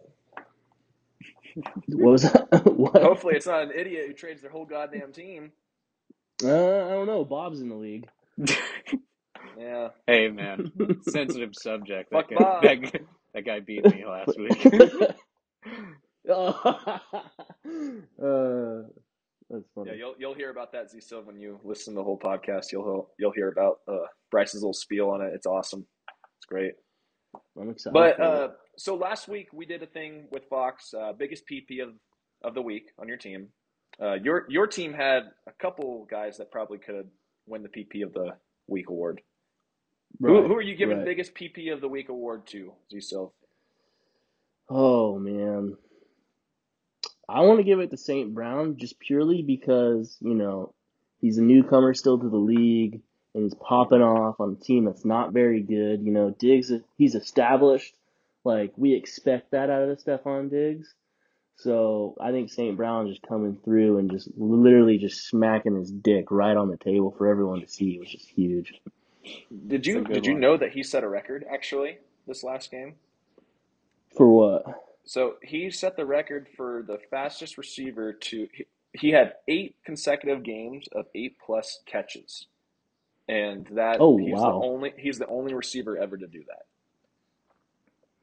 [1.89, 2.67] What was that?
[2.77, 3.03] what?
[3.03, 5.53] Hopefully, it's not an idiot who trades their whole goddamn team.
[6.45, 7.25] Uh, I don't know.
[7.25, 8.07] Bob's in the league.
[9.59, 10.71] Yeah, hey man,
[11.09, 12.11] sensitive subject.
[12.11, 13.01] That fuck guy, that, guy-
[13.35, 14.67] that guy beat me last week.
[16.29, 17.01] oh.
[18.23, 18.89] uh,
[19.49, 19.97] that's Yeah, funny.
[19.99, 22.73] you'll you'll hear about that Z Silv when you listen to the whole podcast.
[22.73, 25.33] You'll you'll hear about uh, Bryce's little spiel on it.
[25.35, 25.87] It's awesome.
[26.39, 26.73] It's great.
[27.59, 27.95] I'm excited.
[27.95, 31.91] But uh, so last week we did a thing with Fox, uh, biggest PP of
[32.43, 33.49] of the week on your team.
[34.03, 37.09] Uh, your your team had a couple guys that probably could
[37.47, 38.33] win the PP of the
[38.67, 39.21] week award.
[40.21, 41.07] Who, Right, who are you giving right.
[41.07, 43.33] biggest PP of the week award to, Z Silv?
[44.69, 45.77] Oh man.
[47.29, 48.33] I want to give it to St.
[48.33, 50.75] Brown just purely because, you know,
[51.21, 53.01] he's a newcomer still to the league
[53.35, 56.03] and he's popping off on a team that's not very good.
[56.03, 57.95] You know, Diggs, he's established.
[58.45, 60.95] Like, we expect that out of Stefon Diggs.
[61.57, 62.77] So I think St.
[62.77, 67.15] Brown just coming through and just literally just smacking his dick right on the table
[67.17, 68.75] for everyone to see was just huge.
[69.67, 70.41] Did you That's a did you one.
[70.41, 72.95] know that he set a record actually this last game?
[74.17, 74.65] For what?
[75.05, 78.49] So he set the record for the fastest receiver to.
[78.53, 82.47] He, he had eight consecutive games of eight plus catches,
[83.29, 84.47] and that Oh, he's wow.
[84.61, 86.67] the only he's the only receiver ever to do that.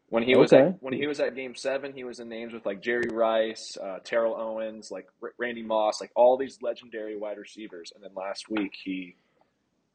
[0.10, 0.68] When he was Okay.
[0.68, 3.78] at when he was at Game Seven, he was in names with like Jerry Rice,
[3.82, 7.92] uh, Terrell Owens, like R- Randy Moss, like all these legendary wide receivers.
[7.96, 9.16] And then last week he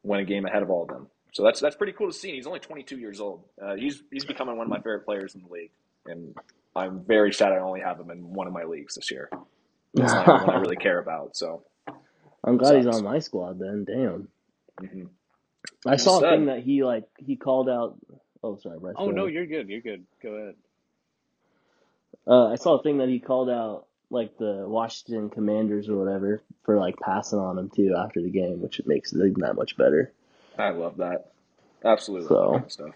[0.03, 1.07] went a game ahead of all of them.
[1.33, 2.31] So that's that's pretty cool to see.
[2.31, 3.43] He's only 22 years old.
[3.61, 5.71] Uh, he's he's becoming one of my favorite players in the league,
[6.05, 6.35] and
[6.75, 9.29] I'm very sad I only have him in one of my leagues this year.
[9.93, 11.35] It's not even one I really care about.
[11.35, 11.63] So
[12.43, 13.85] I'm glad he's on my squad then.
[13.85, 14.27] Damn.
[14.81, 15.09] mhm.
[15.85, 17.97] I saw a thing that he like he called out.
[18.43, 18.95] Oh, sorry, Bryce.
[18.97, 19.33] Oh no, ahead.
[19.33, 19.69] you're good.
[19.69, 20.05] You're good.
[20.23, 20.55] Go ahead.
[22.25, 26.41] Uh, I saw a thing that he called out like the Washington Commanders or whatever
[26.63, 29.55] for like passing on him too after the game, which it makes it even that
[29.55, 30.11] much better.
[30.57, 31.31] I love that.
[31.83, 32.95] Absolutely love So- that kind of stuff.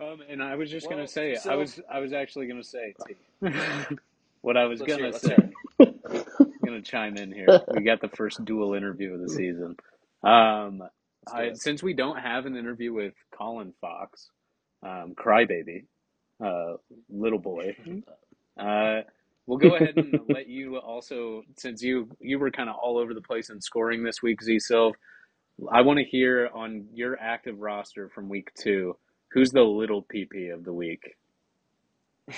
[0.00, 2.94] Um, and I was just Well, gonna say, I was, I was actually gonna say,
[3.06, 3.16] T.
[4.42, 5.36] what I was Let's gonna it, let's say.
[5.80, 7.46] I'm gonna chime in here.
[7.74, 9.76] We got the first dual interview of the season.
[10.22, 10.84] Um,
[11.26, 14.30] I, since we don't have an interview with Colin Fox,
[14.84, 15.84] um, crybaby,
[16.44, 16.74] uh,
[17.10, 17.76] little boy,
[18.56, 19.00] uh,
[19.48, 23.14] we'll go ahead and let you also, since you you were kind of all over
[23.14, 24.92] the place in scoring this week, Z Silv.
[25.72, 28.96] I want to hear on your active roster from week two,
[29.32, 31.16] who's the little PP of the week?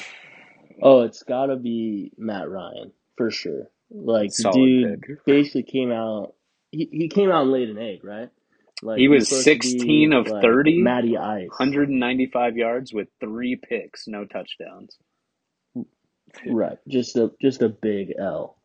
[0.83, 3.65] Oh, it's got to be Matt Ryan for sure.
[3.91, 5.25] Like Solid dude pick.
[5.27, 6.35] basically came out.
[6.71, 8.31] He he came out and laid an egg, right?
[8.83, 11.49] Like He was to be, 16 of like, 30, Matty Ice.
[11.49, 14.97] 195 yards with three picks, no touchdowns.
[16.47, 16.79] Right.
[16.89, 18.57] Just a just a big L.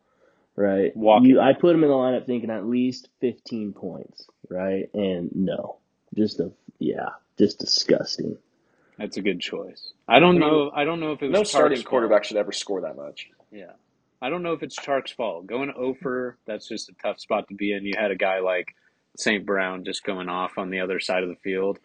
[0.54, 0.96] Right.
[0.96, 1.30] Walking.
[1.30, 4.88] You I put him in the lineup thinking at least fifteen points, right?
[4.94, 5.76] And no.
[6.14, 8.38] Just a yeah, just disgusting.
[8.98, 9.92] That's a good choice.
[10.08, 10.70] I don't I mean, know.
[10.74, 11.90] I don't know if it was No starting Chark's fault.
[11.90, 13.28] quarterback should ever score that much.
[13.52, 13.72] Yeah,
[14.22, 15.46] I don't know if it's Chark's fault.
[15.46, 17.84] Going over, that's just a tough spot to be in.
[17.84, 18.74] You had a guy like
[19.18, 19.44] St.
[19.44, 21.78] Brown just going off on the other side of the field.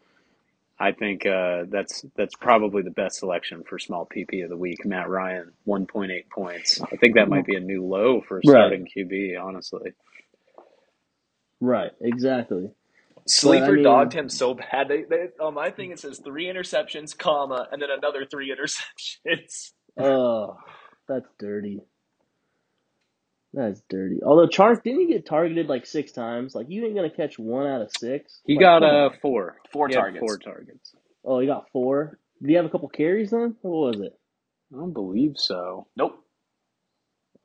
[0.82, 4.84] I think uh, that's that's probably the best selection for small PP of the week.
[4.84, 6.82] Matt Ryan, one point eight points.
[6.82, 8.52] I think that might be a new low for a Right.
[8.52, 9.39] starting QB.
[9.39, 9.91] Honestly,
[11.60, 12.72] Right, exactly.
[13.28, 14.88] Sleeper I mean- dogged him so bad.
[14.88, 19.74] They, they on my thing it says three interceptions, comma, and then another three interceptions.
[20.00, 20.58] Oh,
[21.08, 21.82] that's dirty.
[23.54, 24.20] That's dirty.
[24.26, 26.56] Although Chark didn't he get targeted like six times?
[26.56, 28.42] Like you ain't gonna catch one out of six.
[28.46, 29.20] he Like, got come uh on.
[29.22, 29.58] four.
[29.74, 30.20] Four He had targets.
[30.20, 30.96] Four targets.
[31.26, 32.20] Oh, he got four.
[32.42, 33.56] Did he have a couple carries then?
[33.62, 34.20] What was it?
[34.74, 35.88] I don't believe so.
[35.98, 36.24] Nope.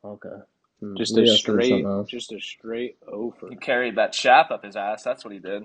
[0.05, 0.29] Okay.
[0.81, 3.49] Hmm, Just maybe a I was thinking straight, just a straight over.
[3.49, 5.03] He carried that shaft up his ass.
[5.03, 5.63] That's what he did.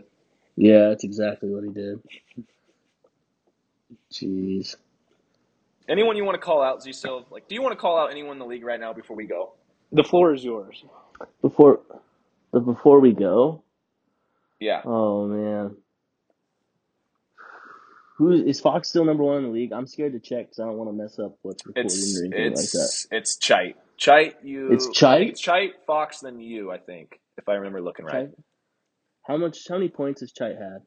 [0.57, 2.01] Yeah, that's exactly what he did.
[4.13, 4.77] Jeez.
[5.89, 8.11] Anyone you want to call out, Z Silv like do you want to call out
[8.11, 9.55] anyone in the league right now before we go?
[9.93, 10.83] The floor is yours.
[11.43, 11.81] Before,
[12.53, 13.63] but before we go,
[14.59, 14.83] Yeah.
[14.85, 15.77] oh man,
[18.17, 19.73] who is Fox still number one in the league?
[19.73, 22.25] I'm scared to check because I don't want to mess up what's recording It's or
[22.25, 23.07] anything like that.
[23.11, 23.77] it's Chite.
[23.97, 25.29] Chite, you It's Chite?
[25.29, 28.27] it's Chite, Fox, then you, I think, if I remember looking right.
[28.29, 28.31] Chite?
[29.25, 29.69] How much?
[29.69, 30.79] How many points has Chite had?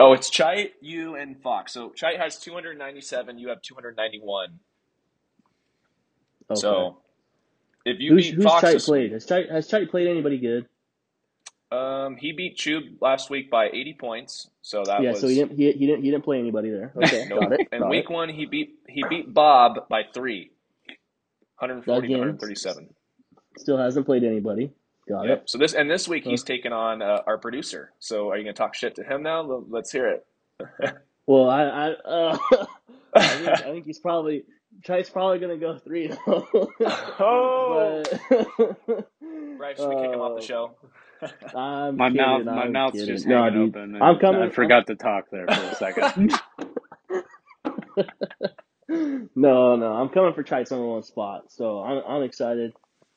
[0.00, 1.72] Oh, it's Chite, you, and Fox.
[1.74, 3.38] So Chite has 297.
[3.38, 4.58] You have 291.
[6.50, 6.58] Okay.
[6.58, 7.01] So
[7.84, 9.12] if you who's beat who's Fox Chite played?
[9.12, 10.66] Has Chite has Chite played anybody good?
[11.70, 14.50] um, he beat Chube last week by 80 points.
[14.60, 16.92] So that yeah, was so he didn't he, he didn't he didn't play anybody there.
[16.96, 17.40] Okay, nope.
[17.40, 17.68] got it.
[17.72, 18.10] And got week it.
[18.10, 20.50] one, he beat he beat Bob by three,
[21.58, 22.88] 140 to Again, 137.
[23.58, 24.70] Still hasn't played anybody.
[25.08, 25.38] Got Yep.
[25.42, 25.50] it.
[25.50, 27.92] So this and this week he's taking on uh, our producer.
[27.98, 29.40] So are you gonna talk shit to him now?
[29.68, 30.26] Let's hear it.
[31.26, 32.38] Well, I I uh,
[33.14, 34.44] I think I think he's probably
[34.84, 36.46] Chite's probably gonna go three though.
[37.20, 39.08] oh, but
[39.56, 40.76] Bryce, should we kick him off the uh, show?
[41.54, 43.14] I'm My kidding, mouth, my I'm mouth's kidding.
[43.14, 43.76] just No, hanging dude.
[43.76, 44.42] open, I'm coming.
[44.42, 46.32] I I'm, forgot to talk there for a second.
[49.34, 51.52] no, no, I'm coming for Trice number one spot.
[51.52, 52.72] So I'm I'm excited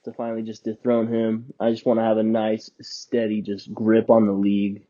[0.05, 1.53] to finally just dethrone him.
[1.59, 4.85] I just want to have a nice, steady, just grip on the league,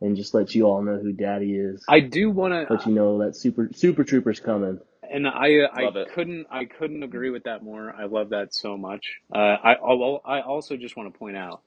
[0.00, 1.84] and just let you all know who Daddy is.
[1.88, 4.80] I do want to Let you know that super super trooper's coming.
[5.10, 6.08] And I, I Love it.
[6.14, 7.94] couldn't, I couldn't agree with that more.
[7.96, 9.20] I love that so much.
[9.34, 11.62] Uh, I, al- I also just want to point out,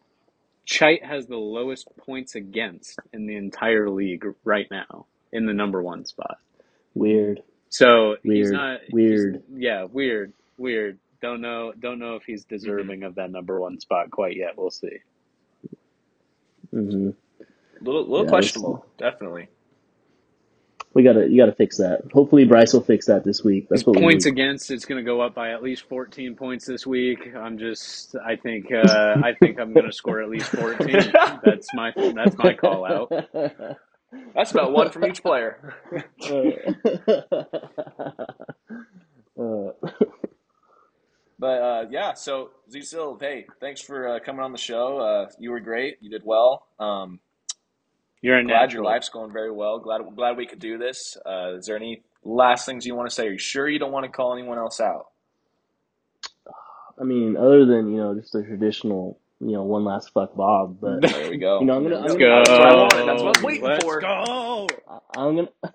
[0.65, 5.81] Chite has the lowest points against in the entire league right now in the number
[5.83, 6.37] one spot.
[6.95, 8.81] Weird, So he's weird, not.
[9.07, 9.43] He's, weird.
[9.49, 10.99] yeah, weird, weird.
[11.21, 11.73] Don't know.
[11.79, 14.57] Don't know if he's hmm deserving of that number one spot quite yet.
[14.57, 14.99] We'll see.
[16.71, 17.09] hmm
[17.81, 19.49] Little, little Yeah, this, questionable, definitely.
[20.93, 22.01] We gotta you gotta fix that.
[22.13, 23.67] Hopefully Bryce will fix that this week.
[23.69, 24.31] That's what points need.
[24.31, 27.33] against it's going to go up by at least 14 points this week.
[27.35, 28.15] I'm just.
[28.15, 28.71] I think.
[28.71, 30.87] Uh, I think I'm going to score at least 14.
[31.43, 31.91] That's my.
[31.95, 33.11] That's my call out.
[34.35, 35.75] That's about one from each player.
[39.35, 39.71] Uh,
[41.39, 44.99] But uh, yeah, so Z Silv, hey, thanks for uh, coming on the show.
[44.99, 45.97] Uh, you were great.
[45.99, 46.67] You did well.
[46.79, 47.19] Um,
[48.23, 49.77] You're a glad your life's going very well.
[49.79, 51.17] Glad glad we could do this.
[51.25, 53.27] Uh, is there any last things you want to say?
[53.27, 55.07] Are you sure you don't want to call anyone else out?
[56.99, 60.77] I mean, other than you know just the traditional, you know, one last fuck Bob,
[60.79, 61.59] but There we go.
[61.59, 63.07] you know, I'm gonna, we I'm gonna, Let's That's what I I'm wanted.
[63.07, 63.99] That's what I was waiting Let's for.
[63.99, 64.67] go.
[65.17, 65.49] I'm gonna,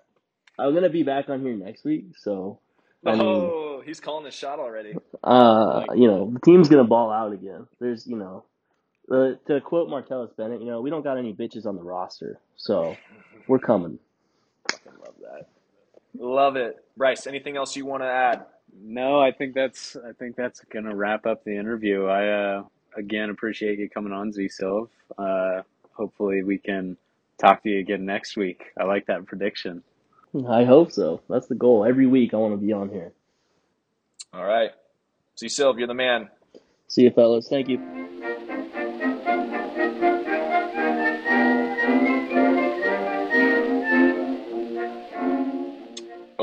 [0.58, 2.06] I'm gonna be back on here next week.
[2.18, 2.60] So,
[3.04, 4.94] I mean, Oh, he's calling his shot already.
[5.22, 7.66] uh, Like you know, the team's gonna ball out again.
[7.78, 8.44] There's, you know,
[9.10, 12.38] uh, to quote Martellus Bennett, you know, we don't got any bitches on the roster,
[12.56, 12.96] so
[13.46, 13.98] we're coming.
[14.70, 15.48] Fucking love that.
[16.18, 16.84] Love it.
[16.96, 18.44] Bryce, anything else you want to add?
[18.82, 19.96] no, I think that's.
[19.96, 22.06] I think that's going to wrap up the interview.
[22.06, 22.64] I uh,
[22.96, 24.88] again appreciate you coming on, Z Silv.
[25.16, 26.96] Uh, hopefully we can
[27.38, 28.64] talk to you again next week.
[28.78, 29.82] I like that prediction.
[30.48, 31.22] I hope so.
[31.28, 31.84] That's the goal.
[31.84, 33.12] Every week I want to be on here.
[34.32, 34.70] All right.
[35.38, 36.28] Z Silv, you're the man.
[36.88, 37.48] See you, fellas.
[37.48, 38.37] Thank you.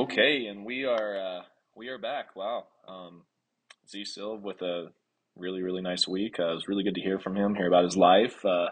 [0.06, 1.42] Okay, and we are uh,
[1.76, 2.36] we are back.
[2.36, 2.68] Wow.
[2.88, 3.24] Um,
[3.90, 4.90] Z Silv with a
[5.36, 6.40] really really nice week.
[6.40, 8.46] Uh, it was really good to hear from him, hear about his life.
[8.46, 8.68] Uh,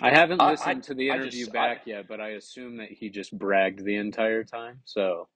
[0.00, 2.76] I haven't I, I listened to the interview just I back yet, but I assume
[2.76, 4.80] that he just bragged the entire time.
[4.84, 5.26] So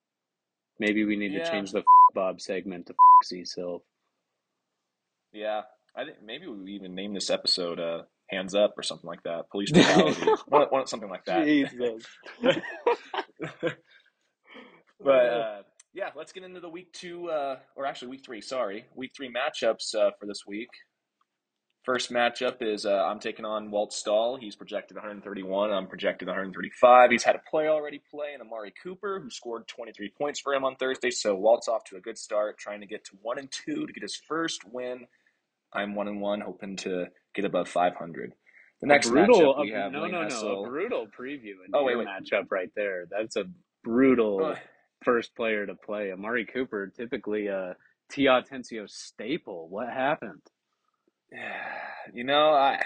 [0.78, 1.82] maybe we need to change the
[2.14, 2.94] Bob segment to
[3.24, 3.80] Z Silv.
[5.32, 5.62] yeah.
[5.96, 9.50] I think maybe we even name this episode uh, "Hands Up" or something like that.
[9.50, 10.20] Police brutality,
[10.86, 12.02] something like that.
[15.04, 15.62] But uh,
[15.92, 18.40] yeah, let's get into the week two, uh, or actually week three.
[18.40, 20.70] Sorry, week three matchups uh, for this week.
[21.84, 24.36] First matchup is uh, I'm taking on Walt Stahl.
[24.36, 25.70] He's projected 131.
[25.70, 27.10] I'm projected 135.
[27.10, 30.64] He's had a play already play in Amari Cooper, who scored 23 points for him
[30.64, 31.10] on Thursday.
[31.10, 33.92] So Walt's off to a good start, trying to get to one and two to
[33.92, 35.06] get his first win.
[35.74, 38.32] I'm one and one, hoping to get above 500.
[38.80, 41.56] The A next brutal, matchup we a, have no, Lane no, no, a brutal preview
[41.66, 42.08] in Oh wait, wait.
[42.08, 43.06] matchup right there.
[43.10, 43.44] That's a
[43.82, 44.56] brutal.
[45.04, 46.12] First player to play.
[46.12, 47.76] Amari Cooper, typically a
[48.10, 49.68] Tia Atencio staple.
[49.68, 50.42] What happened?
[52.12, 52.82] You know, I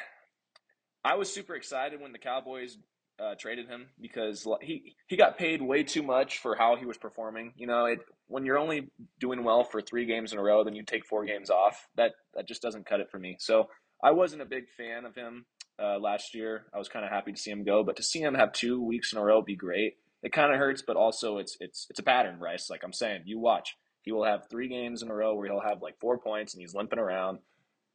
[1.04, 2.78] I was super excited when the Cowboys
[3.18, 6.96] uh, traded him because he he got paid way too much for how he was
[6.96, 7.52] performing.
[7.56, 10.76] You know, it when you're only doing well for three games in a row, then
[10.76, 11.88] you take four games off.
[11.96, 13.36] That that just doesn't cut it for me.
[13.40, 13.68] So
[14.02, 15.46] I wasn't a big fan of him
[15.82, 16.66] uh, last year.
[16.72, 18.80] I was kind of happy to see him go, but to see him have two
[18.80, 19.96] weeks in a row be great.
[20.22, 22.68] It kind of hurts, but also it's it's it's a pattern, Bryce.
[22.70, 23.76] Like I'm saying, you watch.
[24.02, 26.60] He will have three games in a row where he'll have like four points and
[26.60, 27.38] he's limping around,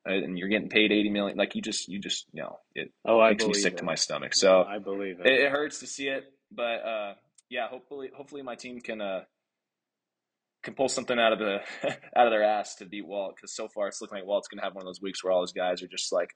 [0.06, 1.38] and you're getting paid eighty million.
[1.38, 3.86] Like you just you just you know it Oh, I makes me sick to it.
[3.86, 4.34] my stomach.
[4.36, 5.40] So I believe it, it.
[5.42, 7.14] it hurts to see it, but uh,
[7.50, 9.22] yeah, hopefully hopefully my team can uh,
[10.64, 11.58] can pull something out of the
[12.16, 14.64] out of their ass to beat Walt because so far it's looking like Walt's gonna
[14.64, 16.30] have one of those weeks where all his guys are just like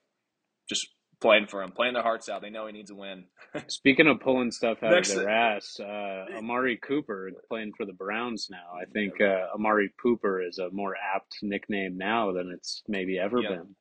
[0.68, 0.88] just
[1.20, 2.42] playing for him, playing their hearts out.
[2.42, 3.24] They know he needs a win.
[3.68, 7.92] Speaking of pulling stuff out Next, of their ass, uh, Amari Cooper playing for the
[7.92, 8.78] Browns now.
[8.80, 13.40] I think uh, Amari Pooper is a more apt nickname now than it's maybe ever
[13.40, 13.76] yeah, been.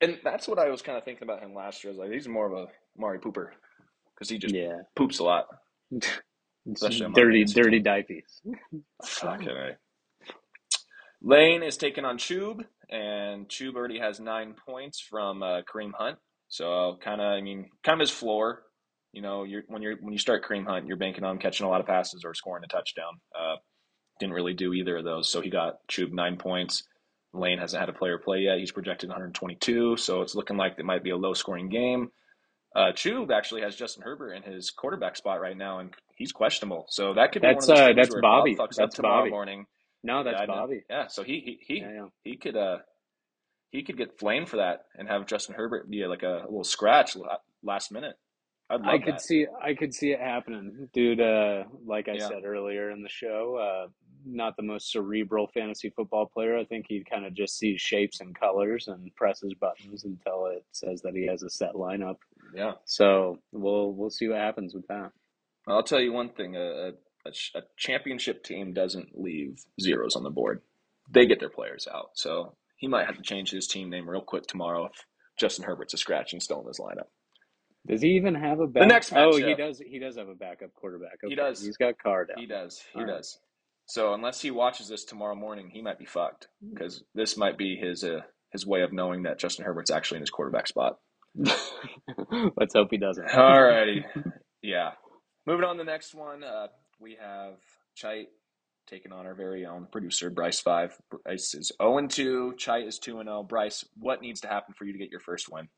[0.00, 1.92] and that's what I was kind of thinking about him last year.
[1.92, 2.66] I was like, he's more of a
[2.98, 3.48] Amari pooper
[4.14, 4.78] because he just Yeah.
[4.96, 5.46] poops a lot,
[5.92, 8.40] dirty, dirty diapies.
[9.04, 9.76] Fucking A.
[11.22, 16.18] Lane is taking on Chube, and Chube already has nine points from uh, Kareem Hunt.
[16.48, 18.62] So kind of, I mean, kind of his floor.
[19.12, 21.68] You know, you're when you're when you start Kareem Hunt, you're banking on catching a
[21.68, 23.20] lot of passes or scoring a touchdown.
[23.38, 23.56] Uh,
[24.20, 26.84] didn't really do either of those, so he got Chube nine points.
[27.34, 28.58] Lane hasn't had a player play yet.
[28.58, 32.08] He's projected 122, so it's looking like it might be a low scoring game.
[32.74, 36.86] Uh, Chube actually has Justin Herbert in his quarterback spot right now, and he's questionable.
[36.88, 38.54] So that could be That's one of those uh, that's Bobby.
[38.54, 39.30] Bob fucks That's up tomorrow Bobby.
[39.30, 39.66] morning.
[40.04, 40.84] No, that's yeah, Bobby.
[40.90, 42.06] Yeah, so he he he, Yeah, yeah.
[42.24, 42.78] he could uh
[43.70, 46.64] he could get flamed for that and have Justin Herbert be like a, a little
[46.64, 47.16] scratch
[47.62, 48.16] last minute.
[48.70, 49.22] I'd love I could that.
[49.22, 50.88] see I could see it happening.
[50.94, 52.28] Dude, uh, like I Yeah.
[52.28, 53.88] said earlier in the show, uh,
[54.26, 56.56] not the most cerebral fantasy football player.
[56.58, 60.64] I think he kind of just sees shapes and colors and presses buttons until it
[60.72, 62.16] says that he has a set lineup.
[62.54, 65.12] Yeah, So we'll we'll see what happens with that.
[65.68, 66.92] I'll tell you one thing: a,
[67.28, 70.62] a, a championship team doesn't leave zeros on the board.
[71.10, 72.10] They get their players out.
[72.14, 75.04] So he might have to change his team name real quick tomorrow if
[75.38, 77.08] Justin Herbert's a scratch and still in his lineup.
[77.86, 78.88] Does he even have a back?
[78.88, 79.78] next oh, he does.
[79.78, 81.18] He does have a backup quarterback.
[81.26, 81.64] He does.
[81.64, 82.36] He's got Carr down.
[82.38, 82.82] He does.
[82.92, 83.16] He All right.
[83.16, 83.38] does.
[83.86, 87.76] So unless he watches this tomorrow morning, he might be fucked because this might be
[87.76, 88.20] his uh,
[88.52, 90.98] his way of knowing that Justin Herbert's actually in his quarterback spot.
[91.34, 93.34] Let's hope he doesn't.
[93.34, 94.04] All righty.
[94.62, 94.90] yeah.
[95.46, 96.66] Moving on to the next one, uh,
[97.00, 97.54] we have
[97.94, 98.28] Chite
[98.88, 100.96] taking on our very own producer Bryce Five.
[101.10, 102.54] Bryce is zero and two.
[102.56, 103.42] Chite is two and zero.
[103.42, 105.68] Bryce, what needs to happen for you to get your first win?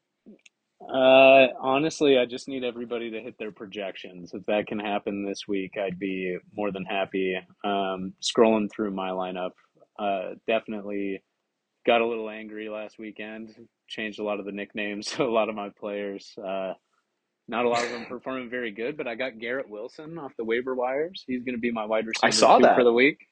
[0.82, 4.32] Uh, honestly, I just need everybody to hit their projections.
[4.32, 7.36] If that can happen this week, I'd be more than happy.
[7.64, 9.50] Um, scrolling through my lineup,
[9.98, 11.22] uh, definitely
[11.86, 13.54] got a little angry last weekend.
[13.88, 16.34] Changed a lot of the nicknames a lot of my players.
[16.38, 16.72] Uh,
[17.50, 20.44] not a lot of them performing very good, but I got Garrett Wilson off the
[20.44, 21.24] waiver wires.
[21.26, 22.76] He's going to be my wide receiver I saw that.
[22.76, 23.26] for the week.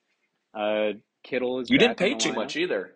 [0.53, 0.91] Uh,
[1.23, 2.35] Kittle is You didn't pay too lineup.
[2.37, 2.93] much either.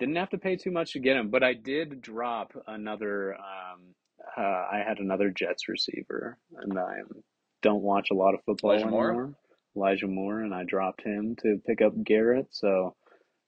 [0.00, 3.34] Didn't have to pay too much to get him, but I did drop another.
[3.34, 3.94] Um,
[4.36, 6.96] uh, I had another Jets receiver, and I
[7.62, 9.08] don't watch a lot of football Elijah Moore?
[9.10, 9.34] anymore.
[9.76, 12.46] Elijah Moore, and I dropped him to pick up Garrett.
[12.50, 12.94] So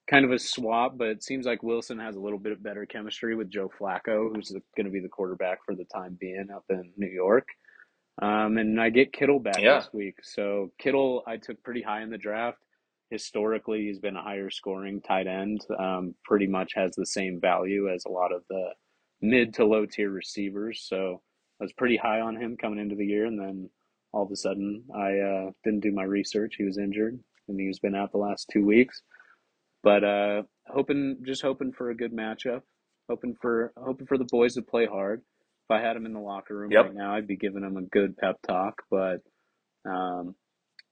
[0.08, 3.34] kind of a swap, but it seems like Wilson has a little bit better chemistry
[3.34, 6.92] with Joe Flacco, who's going to be the quarterback for the time being up in
[6.96, 7.46] New York.
[8.20, 9.78] Um, and I get Kittle back Yeah.
[9.80, 10.16] this week.
[10.22, 12.58] So Kittle, I took pretty high in the draft.
[13.10, 15.60] Historically, he's been a higher scoring tight end.
[15.78, 18.70] Um, pretty much has the same value as a lot of the
[19.20, 20.84] mid to low tier receivers.
[20.88, 21.22] So
[21.60, 23.70] I was pretty high on him coming into the year, and then
[24.12, 26.54] all of a sudden, I uh, didn't do my research.
[26.56, 29.02] He was injured, and he's been out the last two weeks.
[29.82, 32.62] But uh, hoping, just hoping for a good matchup.
[33.08, 35.20] Hoping for hoping for the boys to play hard.
[35.20, 36.84] If I had them in the locker room Yep.
[36.84, 38.82] right now, I'd be giving them a good pep talk.
[38.90, 39.18] But
[39.88, 40.34] um,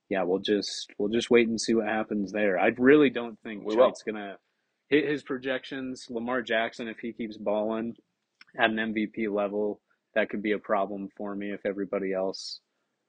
[0.08, 2.58] yeah, we'll just we'll just wait and see what happens there.
[2.58, 3.92] I really don't think We will.
[4.06, 4.36] Gonna
[4.88, 6.06] hit his projections.
[6.08, 7.96] Lamar Jackson, if he keeps balling
[8.58, 9.80] at an MVP level,
[10.14, 11.52] that could be a problem for me.
[11.52, 12.60] If everybody else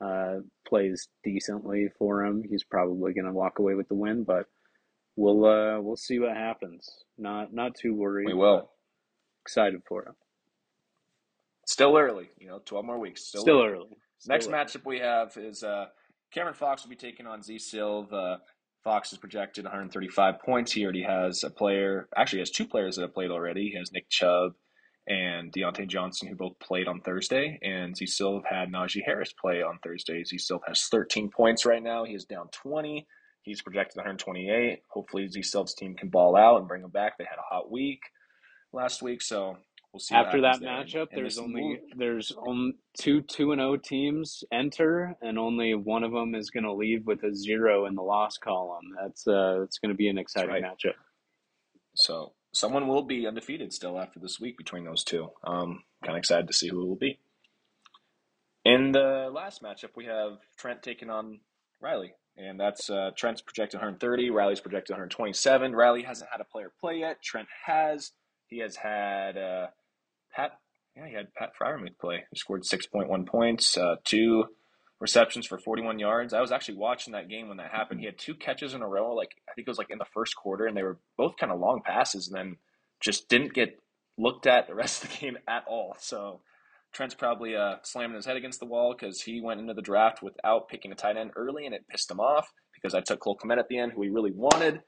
[0.02, 4.24] uh, plays decently for him, he's probably gonna walk away with the win.
[4.24, 4.48] But
[5.18, 6.90] we'll uh, we'll see what happens.
[7.18, 8.28] Not not too worried.
[8.28, 8.70] We will.
[9.44, 10.14] Excited for him.
[11.66, 13.28] Still early, you know, twelve more weeks.
[13.28, 13.74] Still, Still early.
[13.74, 13.98] early.
[14.20, 14.56] Still Next early.
[14.56, 15.88] matchup we have is uh,
[16.34, 18.12] Cameron Fox will be taking on Z Silv.
[18.14, 18.38] Uh,
[18.84, 20.72] Fox is projected 135 points.
[20.72, 23.70] He already has a player, actually has two players that have played already.
[23.74, 24.54] He has Nick Chubb
[25.08, 27.60] and Diontae Johnson, who both played on Thursday.
[27.62, 30.24] And Z Silv had Najee Harris play on Thursday.
[30.24, 32.06] Z Silv has 13 points right now.
[32.06, 33.06] He is down 20.
[33.48, 34.84] He's projected 128.
[34.90, 37.18] Hopefully, Z Silv's team can ball out and bring him back.
[37.18, 38.02] They had a hot week
[38.74, 39.56] last week, so
[39.94, 40.16] we'll see.
[40.16, 40.70] After that there.
[40.70, 45.74] Matchup, and there's only move- there's only two two and O teams enter, and only
[45.76, 48.94] one of them is going to leave with a zero in the loss column.
[49.02, 50.64] That's uh, it's going to be an exciting right.
[50.64, 50.96] matchup.
[51.96, 55.30] So someone will be undefeated still after this week between those two.
[55.46, 57.18] Um, kind of excited to see who it will be.
[58.66, 61.40] In the last matchup, we have Trent taking on
[61.80, 64.30] Riley, and that's uh, Trent's projected 130.
[64.30, 65.76] Riley's projected 127.
[65.76, 67.22] Riley hasn't had a player play yet.
[67.22, 68.12] Trent has.
[68.48, 69.68] He has had uh,
[70.36, 70.52] Pat.
[70.96, 72.26] Yeah, he had Pat Freiermuth play.
[72.32, 74.46] He scored 6.1 points, uh, two
[75.00, 76.34] receptions for 41 yards.
[76.34, 78.00] I was actually watching that game when that happened.
[78.00, 79.14] He had two catches in a row.
[79.14, 81.52] Like I think it was like in the first quarter, and they were both kind
[81.52, 82.58] of long passes, and then
[83.00, 83.80] just didn't get
[84.18, 85.96] looked at the rest of the game at all.
[86.00, 86.42] So
[86.94, 90.22] Trent's probably uh, slamming his head against the wall because he went into the draft
[90.24, 93.38] without picking a tight end early, and it pissed him off because I took Cole
[93.38, 94.82] Kmet at the end, who he really wanted.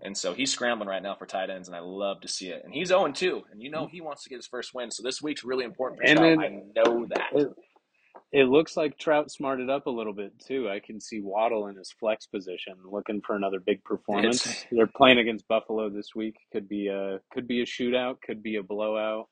[0.00, 2.62] And so he's scrambling right now for tight ends, and I love to see it.
[2.64, 4.90] And he's 0 2, and you know he wants to get his first win.
[4.92, 6.38] So this week's really important for And Trout.
[6.40, 7.26] then- I know that.
[7.32, 7.48] It,
[8.30, 10.68] it looks like Trout smarted up a little bit too.
[10.68, 14.46] I can see Waddle in his flex position, looking for another big performance.
[14.46, 16.36] It's- They're playing against Buffalo this week.
[16.52, 18.20] Could be a could be a shootout.
[18.24, 19.26] Could be a blowout.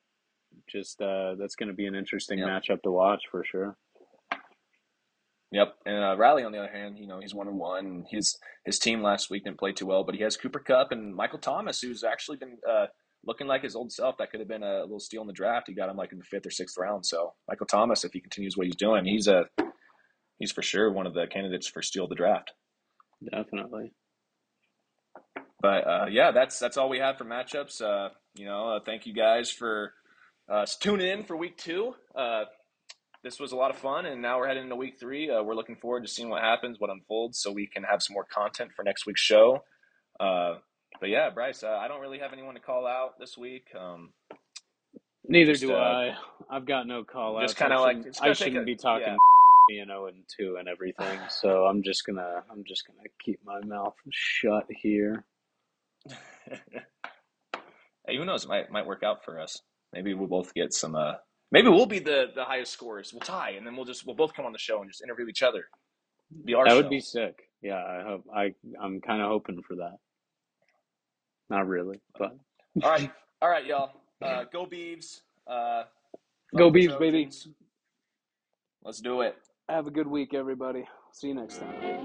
[0.69, 2.45] Just uh, that's going to be an interesting Yeah.
[2.45, 3.77] matchup to watch for sure.
[5.51, 8.05] Yep, and uh, Riley on the other hand, you know, he's one and one.
[8.09, 11.15] His his team last week didn't play too well, but he has Cooper Kupp and
[11.15, 12.87] Michael Thomas, who's actually been uh,
[13.25, 14.17] looking like his old self.
[14.17, 15.67] That could have been a little steal in the draft.
[15.67, 17.05] He got him like in the fifth or sixth round.
[17.05, 19.45] So Michael Thomas, if he continues what he's doing, he's a
[20.37, 22.51] he's for sure one of the candidates for steal the draft.
[23.31, 23.93] Definitely.
[25.61, 27.81] But uh, yeah, that's that's all we have for matchups.
[27.81, 29.93] Uh, you know, uh, thank you guys for
[30.49, 31.95] uh, tuning in for week two.
[32.15, 32.45] Uh,
[33.23, 35.29] this was a lot of fun, and now we're heading into week three.
[35.29, 38.13] Uh, we're looking forward to seeing what happens, what unfolds, so we can have some
[38.13, 39.63] more content for next week's show.
[40.19, 40.55] Uh,
[40.99, 43.65] but yeah, Bryce, uh, I don't really have anyone to call out this week.
[43.77, 44.11] Um,
[45.29, 46.15] Neither Just, do uh, I.
[46.55, 47.61] I've got no call just outs.
[47.61, 49.15] I kinda like- shouldn't- I shouldn't a- be talking yeah.
[49.81, 51.19] you know and two and everything.
[51.29, 55.25] So I'm just gonna I'm just gonna keep my mouth shut here.
[56.47, 58.45] hey, who knows?
[58.45, 59.61] It might might work out for us.
[59.97, 60.93] Maybe we'll both get some.
[60.93, 61.13] Uh,
[61.51, 63.11] maybe we'll be the the highest scores.
[63.11, 65.25] We'll tie, and then we'll just we'll both come on the show and just interview
[65.27, 65.65] each other.
[66.45, 66.75] Be our that show.
[66.77, 67.49] would be sick.
[67.63, 69.97] Yeah, I hope I I'm kind of hoping for that.
[71.49, 72.37] Not really, but
[72.83, 73.89] all right, all right, y'all.
[74.21, 75.21] Uh, go Beavs.
[75.47, 75.85] Uh,
[76.55, 77.29] go fuck the Beavs, baby.
[78.83, 79.35] Let's do it.
[79.67, 80.87] Have a good week, everybody.
[81.11, 81.97] See you next time.